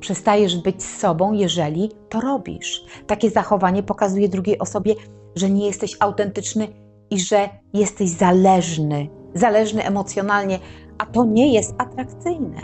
Przestajesz 0.00 0.56
być 0.56 0.84
sobą, 0.84 1.32
jeżeli 1.32 1.90
to 2.08 2.20
robisz. 2.20 2.84
Takie 3.06 3.30
zachowanie 3.30 3.82
pokazuje 3.82 4.28
drugiej 4.28 4.58
osobie, 4.58 4.94
że 5.36 5.50
nie 5.50 5.66
jesteś 5.66 5.96
autentyczny 6.00 6.68
i 7.10 7.20
że 7.20 7.48
jesteś 7.72 8.10
zależny, 8.10 9.08
zależny 9.34 9.84
emocjonalnie, 9.84 10.58
a 10.98 11.06
to 11.06 11.24
nie 11.24 11.54
jest 11.54 11.74
atrakcyjne. 11.78 12.60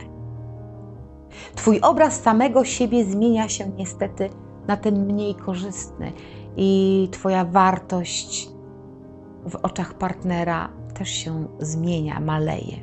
Twój 1.54 1.80
obraz 1.80 2.20
samego 2.22 2.64
siebie 2.64 3.04
zmienia 3.04 3.48
się 3.48 3.70
niestety 3.76 4.30
na 4.66 4.76
ten 4.76 5.06
mniej 5.06 5.34
korzystny 5.34 6.12
i 6.56 7.08
Twoja 7.12 7.44
wartość 7.44 8.50
w 9.46 9.56
oczach 9.62 9.94
partnera 9.94 10.68
też 10.94 11.08
się 11.08 11.48
zmienia, 11.58 12.20
maleje. 12.20 12.76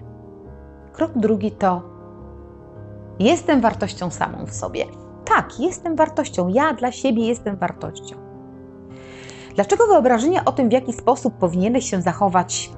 Krok 0.94 1.12
drugi 1.16 1.52
to 1.52 1.82
jestem 3.20 3.62
wartością 3.62 4.10
samą 4.10 4.46
w 4.46 4.54
sobie. 4.54 4.86
Tak, 5.26 5.60
jestem 5.60 5.96
wartością. 5.96 6.48
Ja 6.48 6.74
dla 6.74 6.92
siebie 6.92 7.28
jestem 7.28 7.56
wartością. 7.56 8.16
Dlaczego 9.56 9.88
wyobrażenie 9.88 10.46
o 10.46 10.52
tym, 10.52 10.70
w 10.70 10.72
jaki 10.72 10.94
sposób 10.94 11.34
powinieneś 11.34 11.90
się 11.90 12.02
zachować, 12.02 12.72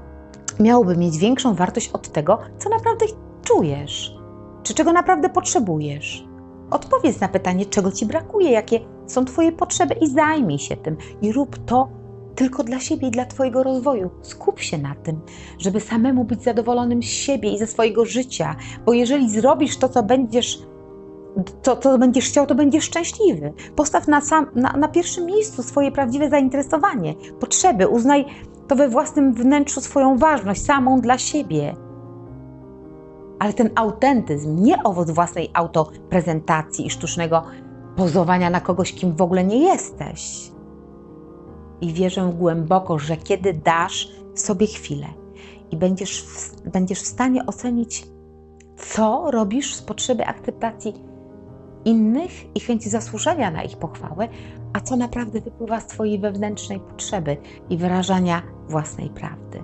miałoby 0.60 0.98
mieć 0.98 1.18
większą 1.18 1.56
wartość 1.56 1.90
od 1.90 2.12
tego, 2.12 2.40
co 2.58 2.70
naprawdę 2.70 3.06
czujesz? 3.44 4.18
Czy 4.64 4.74
czego 4.74 4.94
naprawdę 4.94 5.30
potrzebujesz? 5.30 6.28
Odpowiedz 6.72 7.20
na 7.20 7.28
pytanie, 7.28 7.66
czego 7.66 7.92
ci 7.92 8.06
brakuje, 8.06 8.52
jakie 8.52 8.80
są 9.08 9.26
Twoje 9.26 9.52
potrzeby 9.52 9.96
i 10.02 10.10
zajmij 10.10 10.60
się 10.60 10.78
tym. 10.78 10.98
I 11.22 11.32
rób 11.32 11.58
to 11.66 11.90
tylko 12.36 12.64
dla 12.64 12.80
siebie 12.80 13.08
i 13.08 13.12
dla 13.12 13.26
Twojego 13.26 13.64
rozwoju. 13.64 14.10
Skup 14.22 14.60
się 14.60 14.78
na 14.78 14.96
tym, 14.96 15.20
żeby 15.60 15.80
samemu 15.80 16.24
być 16.24 16.44
zadowolonym 16.44 17.04
z 17.04 17.06
siebie 17.06 17.52
i 17.52 17.60
ze 17.60 17.68
swojego 17.68 18.06
życia, 18.06 18.56
bo 18.86 18.94
jeżeli 18.94 19.30
zrobisz 19.30 19.78
to, 19.78 19.90
co 19.90 20.04
będziesz, 20.04 20.60
to, 21.62 21.78
co 21.78 21.98
będziesz 21.98 22.26
chciał, 22.26 22.46
to 22.46 22.56
będziesz 22.56 22.84
szczęśliwy. 22.84 23.54
Postaw 23.76 24.08
na, 24.08 24.22
sam, 24.22 24.48
na, 24.56 24.74
na 24.74 24.88
pierwszym 24.88 25.26
miejscu 25.26 25.64
swoje 25.64 25.92
prawdziwe 25.92 26.30
zainteresowanie, 26.30 27.16
potrzeby, 27.40 27.88
uznaj 27.88 28.26
to 28.68 28.76
we 28.76 28.90
własnym 28.90 29.34
wnętrzu 29.34 29.82
swoją 29.82 30.18
ważność, 30.18 30.66
samą 30.66 31.02
dla 31.02 31.18
siebie 31.18 31.76
ale 33.40 33.54
ten 33.54 33.70
autentyzm, 33.76 34.64
nie 34.64 34.84
owoc 34.84 35.12
własnej 35.12 35.50
autoprezentacji 35.54 36.86
i 36.88 36.90
sztucznego 36.90 37.44
pozowania 37.96 38.50
na 38.50 38.62
kogoś, 38.62 38.94
kim 38.94 39.16
w 39.16 39.22
ogóle 39.22 39.44
nie 39.44 39.64
jesteś. 39.64 40.52
I 41.82 41.94
wierzę 41.94 42.34
głęboko, 42.38 43.00
że 43.00 43.18
kiedy 43.18 43.54
dasz 43.54 44.12
sobie 44.36 44.68
chwilę 44.68 45.08
i 45.72 45.78
będziesz 45.78 46.24
w, 46.24 46.70
będziesz 46.70 47.02
w 47.02 47.08
stanie 47.08 47.46
ocenić, 47.46 48.08
co 48.78 49.32
robisz 49.32 49.76
z 49.76 49.82
potrzeby 49.82 50.26
akceptacji 50.26 50.94
innych 51.86 52.56
i 52.56 52.60
chęci 52.60 52.90
zasłużenia 52.90 53.52
na 53.52 53.64
ich 53.64 53.78
pochwałę, 53.78 54.28
a 54.74 54.80
co 54.80 54.96
naprawdę 54.96 55.42
wypływa 55.42 55.80
z 55.80 55.88
Twojej 55.88 56.20
wewnętrznej 56.20 56.80
potrzeby 56.80 57.38
i 57.70 57.78
wyrażania 57.78 58.42
własnej 58.70 59.10
prawdy. 59.10 59.64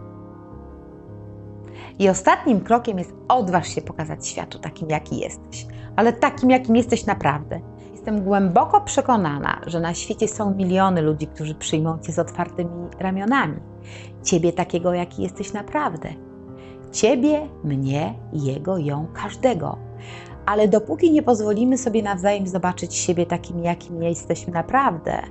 I 1.99 2.09
ostatnim 2.09 2.61
krokiem 2.61 2.99
jest 2.99 3.13
odważ 3.27 3.67
się 3.67 3.81
pokazać 3.81 4.27
światu 4.27 4.59
takim, 4.59 4.89
jaki 4.89 5.19
jesteś, 5.19 5.67
ale 5.95 6.13
takim, 6.13 6.49
jakim 6.49 6.75
jesteś 6.75 7.05
naprawdę. 7.05 7.59
Jestem 7.91 8.23
głęboko 8.23 8.81
przekonana, 8.81 9.61
że 9.67 9.79
na 9.79 9.93
świecie 9.93 10.27
są 10.27 10.55
miliony 10.55 11.01
ludzi, 11.01 11.27
którzy 11.27 11.55
przyjmą 11.55 11.99
Cię 11.99 12.11
z 12.13 12.19
otwartymi 12.19 12.87
ramionami. 12.99 13.59
Ciebie 14.23 14.53
takiego, 14.53 14.93
jaki 14.93 15.23
jesteś 15.23 15.53
naprawdę. 15.53 16.09
Ciebie, 16.91 17.47
mnie, 17.63 18.13
jego, 18.33 18.77
ją, 18.77 19.07
każdego. 19.13 19.77
Ale 20.45 20.67
dopóki 20.67 21.11
nie 21.11 21.23
pozwolimy 21.23 21.77
sobie 21.77 22.03
nawzajem 22.03 22.47
zobaczyć 22.47 22.95
siebie 22.95 23.25
takim, 23.25 23.63
jakim 23.63 24.03
jesteśmy 24.03 24.53
naprawdę, 24.53 25.21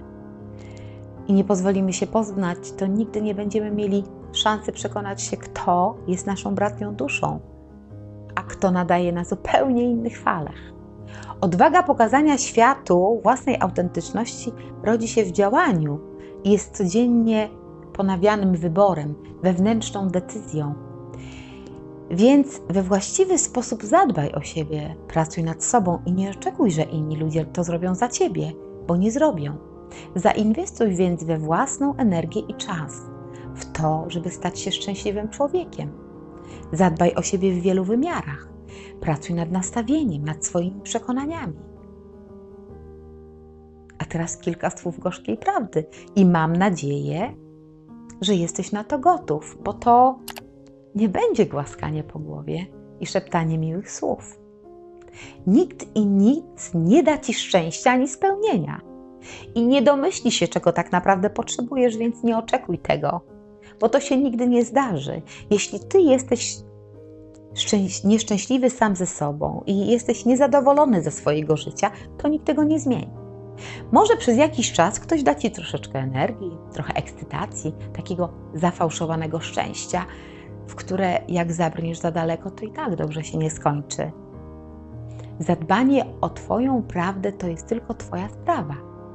i 1.33 1.35
nie 1.35 1.45
pozwolimy 1.45 1.93
się 1.93 2.07
poznać, 2.07 2.59
to 2.73 2.87
nigdy 2.87 3.23
nie 3.23 3.35
będziemy 3.35 3.71
mieli 3.71 4.05
szansy 4.33 4.73
przekonać 4.73 5.23
się, 5.23 5.37
kto 5.37 5.97
jest 6.09 6.27
naszą 6.27 6.55
bratnią 6.55 6.95
duszą, 6.95 7.41
a 8.35 8.43
kto 8.43 8.71
nadaje 8.71 9.13
na 9.13 9.25
zupełnie 9.25 9.85
innych 9.85 10.21
falach. 10.21 10.73
Odwaga 11.41 11.83
pokazania 11.83 12.39
światu 12.39 13.21
własnej 13.23 13.57
autentyczności 13.61 14.53
rodzi 14.83 15.09
się 15.09 15.25
w 15.25 15.33
działaniu 15.33 15.99
i 16.45 16.51
jest 16.51 16.77
codziennie 16.77 17.49
ponawianym 17.93 18.55
wyborem, 18.55 19.15
wewnętrzną 19.43 20.09
decyzją. 20.09 20.75
Więc 22.11 22.61
we 22.69 22.83
właściwy 22.83 23.39
sposób 23.39 23.85
zadbaj 23.85 24.33
o 24.33 24.41
siebie, 24.41 24.97
pracuj 25.09 25.45
nad 25.45 25.65
sobą 25.65 25.99
i 26.07 26.13
nie 26.13 26.31
oczekuj, 26.31 26.71
że 26.71 26.83
inni 26.83 27.17
ludzie 27.17 27.45
to 27.45 27.65
zrobią 27.65 27.95
za 27.95 28.09
ciebie, 28.09 28.53
bo 28.87 28.97
nie 28.97 29.11
zrobią. 29.11 29.72
Zainwestuj 30.15 30.95
więc 30.95 31.25
we 31.25 31.39
własną 31.39 31.97
energię 31.97 32.41
i 32.41 32.55
czas, 32.55 33.03
w 33.55 33.73
to, 33.73 34.05
żeby 34.09 34.31
stać 34.31 34.61
się 34.61 34.73
szczęśliwym 34.73 35.29
człowiekiem. 35.29 35.91
Zadbaj 36.73 37.15
o 37.15 37.23
siebie 37.23 37.53
w 37.53 37.63
wielu 37.63 37.85
wymiarach. 37.85 38.49
Pracuj 39.01 39.37
nad 39.37 39.51
nastawieniem, 39.51 40.25
nad 40.25 40.47
swoimi 40.47 40.81
przekonaniami. 40.81 41.59
A 43.99 44.05
teraz 44.05 44.39
kilka 44.39 44.71
słów 44.71 44.99
gorzkiej 44.99 45.37
prawdy 45.37 45.85
i 46.17 46.27
mam 46.27 46.57
nadzieję, 46.57 47.35
że 48.21 48.35
jesteś 48.35 48.73
na 48.73 48.85
to 48.85 48.99
gotów, 48.99 49.59
bo 49.65 49.73
to 49.73 50.19
nie 50.95 51.09
będzie 51.09 51.47
głaskanie 51.47 52.05
po 52.05 52.19
głowie 52.19 52.67
i 53.01 53.07
szeptanie 53.07 53.59
miłych 53.59 53.91
słów. 53.91 54.41
Nikt 55.47 55.97
i 55.97 56.07
nic 56.07 56.71
nie 56.75 57.03
da 57.03 57.19
ci 57.19 57.35
szczęścia 57.35 57.91
ani 57.91 58.09
spełnienia 58.09 58.92
i 59.55 59.67
nie 59.67 59.83
domyśli 59.83 60.31
się, 60.31 60.49
czego 60.49 60.73
tak 60.73 60.93
naprawdę 60.93 61.31
potrzebujesz, 61.31 61.97
więc 61.97 62.23
nie 62.23 62.39
oczekuj 62.39 62.79
tego, 62.79 63.21
bo 63.81 63.89
to 63.89 64.01
się 64.01 64.17
nigdy 64.17 64.49
nie 64.49 64.65
zdarzy. 64.65 65.23
Jeśli 65.51 65.81
ty 65.81 66.01
jesteś 66.01 66.57
nieszczęśliwy 68.05 68.71
sam 68.71 68.97
ze 68.97 69.07
sobą 69.07 69.63
i 69.67 69.87
jesteś 69.87 70.25
niezadowolony 70.25 71.03
ze 71.03 71.11
swojego 71.11 71.57
życia, 71.57 71.91
to 72.19 72.29
nikt 72.29 72.47
tego 72.47 72.65
nie 72.65 72.79
zmieni. 72.79 73.11
Może 73.93 74.17
przez 74.17 74.39
jakiś 74.39 74.73
czas 74.73 75.01
ktoś 75.01 75.23
da 75.23 75.35
ci 75.35 75.51
troszeczkę 75.51 75.99
energii, 75.99 76.51
trochę 76.73 76.95
ekscytacji, 76.95 77.75
takiego 77.93 78.33
zafałszowanego 78.55 79.41
szczęścia, 79.41 80.07
w 80.67 80.75
które 80.75 81.19
jak 81.29 81.53
zabrniesz 81.53 81.99
za 81.99 82.11
daleko, 82.11 82.51
to 82.51 82.65
i 82.65 82.71
tak 82.71 82.97
dobrze 82.97 83.25
się 83.25 83.39
nie 83.39 83.51
skończy. 83.51 84.13
Zadbanie 85.39 86.05
o 86.21 86.31
Twoją 86.31 86.83
prawdę 86.83 87.33
to 87.33 87.47
jest 87.47 87.67
tylko 87.67 87.95
Twoja 87.95 88.29
sprawa. 88.29 88.75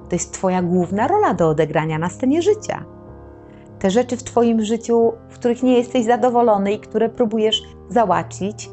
To 0.09 0.15
jest 0.15 0.33
Twoja 0.33 0.61
główna 0.61 1.07
rola 1.07 1.33
do 1.33 1.49
odegrania 1.49 1.97
na 1.97 2.09
scenie 2.09 2.41
życia. 2.41 2.85
Te 3.79 3.91
rzeczy 3.91 4.17
w 4.17 4.23
Twoim 4.23 4.65
życiu, 4.65 5.13
w 5.29 5.33
których 5.33 5.63
nie 5.63 5.77
jesteś 5.77 6.05
zadowolony 6.05 6.73
i 6.73 6.79
które 6.79 7.09
próbujesz 7.09 7.63
załatwić, 7.89 8.69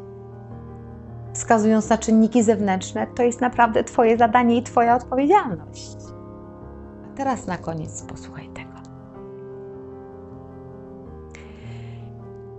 wskazując 1.33 1.89
na 1.89 1.97
czynniki 1.97 2.43
zewnętrzne, 2.43 3.07
to 3.07 3.23
jest 3.23 3.41
naprawdę 3.41 3.83
Twoje 3.83 4.17
zadanie 4.17 4.57
i 4.57 4.63
Twoja 4.63 4.95
odpowiedzialność. 4.95 5.97
A 7.05 7.17
teraz 7.17 7.47
na 7.47 7.57
koniec 7.57 8.03
posłuchaj 8.03 8.49
tego. 8.49 8.71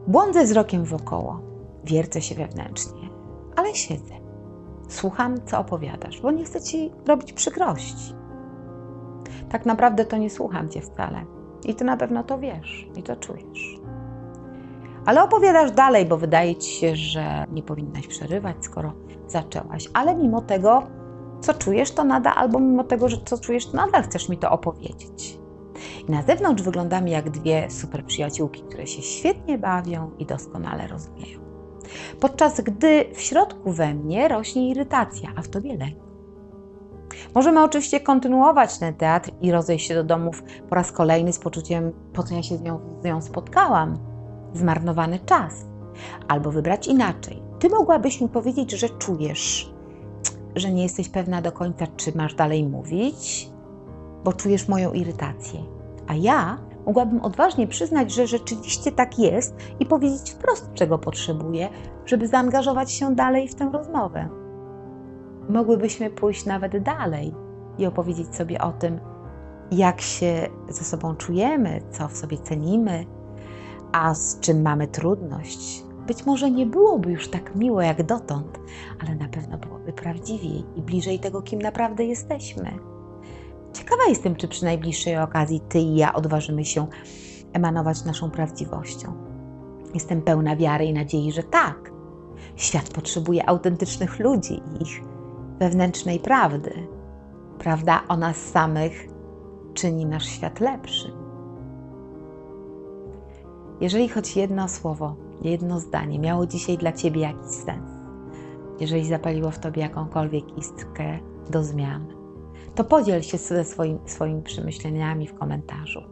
Błądzę 0.06 0.44
wzrokiem 0.44 0.84
wokoło, 0.84 1.40
wiercę 1.84 2.22
się 2.22 2.34
wewnętrznie, 2.34 3.08
ale 3.56 3.74
siedzę. 3.74 4.14
Słucham, 4.88 5.34
co 5.46 5.58
opowiadasz, 5.58 6.20
bo 6.20 6.30
nie 6.30 6.44
chcę 6.44 6.60
ci 6.60 6.92
robić 7.06 7.32
przykrości 7.32 8.14
tak 9.48 9.66
naprawdę 9.66 10.04
to 10.04 10.16
nie 10.16 10.30
słucham 10.30 10.68
cię 10.68 10.80
wcale. 10.80 11.24
I 11.64 11.74
ty 11.74 11.84
na 11.84 11.96
pewno 11.96 12.24
to 12.24 12.38
wiesz 12.38 12.88
i 12.96 13.02
to 13.02 13.16
czujesz. 13.16 13.80
Ale 15.06 15.22
opowiadasz 15.22 15.70
dalej, 15.70 16.06
bo 16.06 16.16
wydaje 16.16 16.56
ci 16.56 16.70
się, 16.70 16.96
że 16.96 17.44
nie 17.52 17.62
powinnaś 17.62 18.06
przerywać, 18.06 18.56
skoro 18.60 18.92
zaczęłaś. 19.26 19.88
Ale 19.94 20.14
mimo 20.14 20.40
tego, 20.40 20.82
co 21.40 21.54
czujesz, 21.54 21.90
to 21.90 22.04
nadal, 22.04 22.32
albo 22.36 22.60
mimo 22.60 22.84
tego, 22.84 23.08
że 23.08 23.16
co 23.24 23.38
czujesz, 23.38 23.66
to 23.66 23.76
nadal 23.76 24.02
chcesz 24.02 24.28
mi 24.28 24.38
to 24.38 24.50
opowiedzieć. 24.50 25.38
I 26.08 26.10
na 26.10 26.22
zewnątrz 26.22 26.62
wyglądamy 26.62 27.10
jak 27.10 27.30
dwie 27.30 27.70
super 27.70 28.04
przyjaciółki, 28.04 28.62
które 28.62 28.86
się 28.86 29.02
świetnie 29.02 29.58
bawią 29.58 30.10
i 30.18 30.26
doskonale 30.26 30.86
rozumieją. 30.86 31.40
Podczas 32.20 32.60
gdy 32.60 33.04
w 33.14 33.20
środku 33.20 33.72
we 33.72 33.94
mnie 33.94 34.28
rośnie 34.28 34.70
irytacja, 34.70 35.32
a 35.36 35.42
w 35.42 35.48
tobie 35.48 35.76
lęk. 35.76 36.05
Możemy 37.34 37.62
oczywiście 37.62 38.00
kontynuować 38.00 38.78
ten 38.78 38.94
teatr 38.94 39.30
i 39.40 39.52
rozejść 39.52 39.88
się 39.88 39.94
do 39.94 40.04
domów 40.04 40.42
po 40.68 40.74
raz 40.74 40.92
kolejny 40.92 41.32
z 41.32 41.38
poczuciem, 41.38 41.92
po 42.12 42.22
co 42.22 42.34
ja 42.34 42.42
się 42.42 42.56
z 42.56 42.62
nią, 42.62 42.80
z 43.00 43.04
nią 43.04 43.22
spotkałam. 43.22 43.98
Zmarnowany 44.54 45.18
czas. 45.18 45.66
Albo 46.28 46.50
wybrać 46.50 46.88
inaczej. 46.88 47.42
Ty 47.58 47.68
mogłabyś 47.68 48.20
mi 48.20 48.28
powiedzieć, 48.28 48.70
że 48.70 48.88
czujesz, 48.88 49.70
że 50.56 50.72
nie 50.72 50.82
jesteś 50.82 51.08
pewna 51.08 51.42
do 51.42 51.52
końca, 51.52 51.86
czy 51.96 52.16
masz 52.16 52.34
dalej 52.34 52.66
mówić, 52.66 53.50
bo 54.24 54.32
czujesz 54.32 54.68
moją 54.68 54.92
irytację. 54.92 55.60
A 56.06 56.14
ja 56.14 56.58
mogłabym 56.86 57.20
odważnie 57.20 57.66
przyznać, 57.66 58.12
że 58.12 58.26
rzeczywiście 58.26 58.92
tak 58.92 59.18
jest 59.18 59.54
i 59.80 59.86
powiedzieć 59.86 60.30
wprost, 60.30 60.70
czego 60.74 60.98
potrzebuję, 60.98 61.68
żeby 62.06 62.28
zaangażować 62.28 62.92
się 62.92 63.14
dalej 63.14 63.48
w 63.48 63.54
tę 63.54 63.70
rozmowę. 63.72 64.28
Mogłybyśmy 65.48 66.10
pójść 66.10 66.46
nawet 66.46 66.82
dalej 66.82 67.34
i 67.78 67.86
opowiedzieć 67.86 68.34
sobie 68.34 68.60
o 68.60 68.72
tym, 68.72 69.00
jak 69.70 70.00
się 70.00 70.48
ze 70.68 70.84
sobą 70.84 71.14
czujemy, 71.14 71.80
co 71.90 72.08
w 72.08 72.16
sobie 72.16 72.38
cenimy, 72.38 73.06
a 73.92 74.14
z 74.14 74.40
czym 74.40 74.62
mamy 74.62 74.88
trudność. 74.88 75.82
Być 76.06 76.26
może 76.26 76.50
nie 76.50 76.66
byłoby 76.66 77.12
już 77.12 77.28
tak 77.28 77.54
miło 77.54 77.82
jak 77.82 78.02
dotąd, 78.02 78.60
ale 79.02 79.14
na 79.14 79.28
pewno 79.28 79.58
byłoby 79.58 79.92
prawdziwiej 79.92 80.64
i 80.76 80.82
bliżej 80.82 81.18
tego, 81.18 81.42
kim 81.42 81.62
naprawdę 81.62 82.04
jesteśmy. 82.04 82.78
Ciekawa 83.72 84.02
jestem, 84.08 84.36
czy 84.36 84.48
przy 84.48 84.64
najbliższej 84.64 85.18
okazji 85.18 85.60
Ty 85.68 85.78
i 85.78 85.96
ja 85.96 86.14
odważymy 86.14 86.64
się 86.64 86.86
emanować 87.52 88.04
naszą 88.04 88.30
prawdziwością. 88.30 89.12
Jestem 89.94 90.22
pełna 90.22 90.56
wiary 90.56 90.84
i 90.84 90.92
nadziei, 90.92 91.32
że 91.32 91.42
tak. 91.42 91.92
Świat 92.56 92.90
potrzebuje 92.90 93.48
autentycznych 93.48 94.18
ludzi 94.18 94.54
i 94.54 94.82
ich 94.82 95.15
wewnętrznej 95.58 96.20
prawdy. 96.20 96.72
Prawda 97.58 98.02
o 98.08 98.16
nas 98.16 98.36
samych 98.36 99.06
czyni 99.74 100.06
nasz 100.06 100.26
świat 100.26 100.60
lepszy. 100.60 101.12
Jeżeli 103.80 104.08
choć 104.08 104.36
jedno 104.36 104.68
słowo, 104.68 105.16
jedno 105.42 105.80
zdanie 105.80 106.18
miało 106.18 106.46
dzisiaj 106.46 106.78
dla 106.78 106.92
Ciebie 106.92 107.20
jakiś 107.20 107.50
sens, 107.50 107.90
jeżeli 108.80 109.06
zapaliło 109.06 109.50
w 109.50 109.58
Tobie 109.58 109.82
jakąkolwiek 109.82 110.58
istkę 110.58 111.18
do 111.50 111.64
zmian, 111.64 112.06
to 112.74 112.84
podziel 112.84 113.22
się 113.22 113.38
ze 113.38 113.64
swoim, 113.64 113.98
swoimi 114.06 114.42
przemyśleniami 114.42 115.26
w 115.26 115.34
komentarzu. 115.34 116.02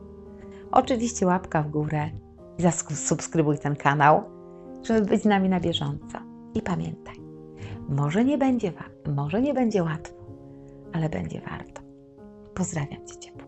Oczywiście 0.73 1.27
łapka 1.27 1.63
w 1.63 1.71
górę 1.71 2.11
i 2.59 2.63
zasubskrybuj 2.63 3.59
ten 3.59 3.77
kanał, 3.77 4.23
żeby 4.83 5.01
być 5.01 5.23
z 5.23 5.25
nami 5.25 5.49
na 5.49 5.61
bieżąco. 5.61 6.19
I 6.55 6.63
pamiętaj, 6.63 7.24
może 7.89 8.25
nie 8.25 8.39
będzie, 8.39 8.73
może 9.15 9.43
nie 9.43 9.55
będzie 9.55 9.83
łatwo, 9.83 10.15
ale 10.93 11.09
będzie 11.09 11.41
warto. 11.41 11.83
Pozdrawiam 12.55 13.07
Cię 13.07 13.17
ciepło. 13.17 13.44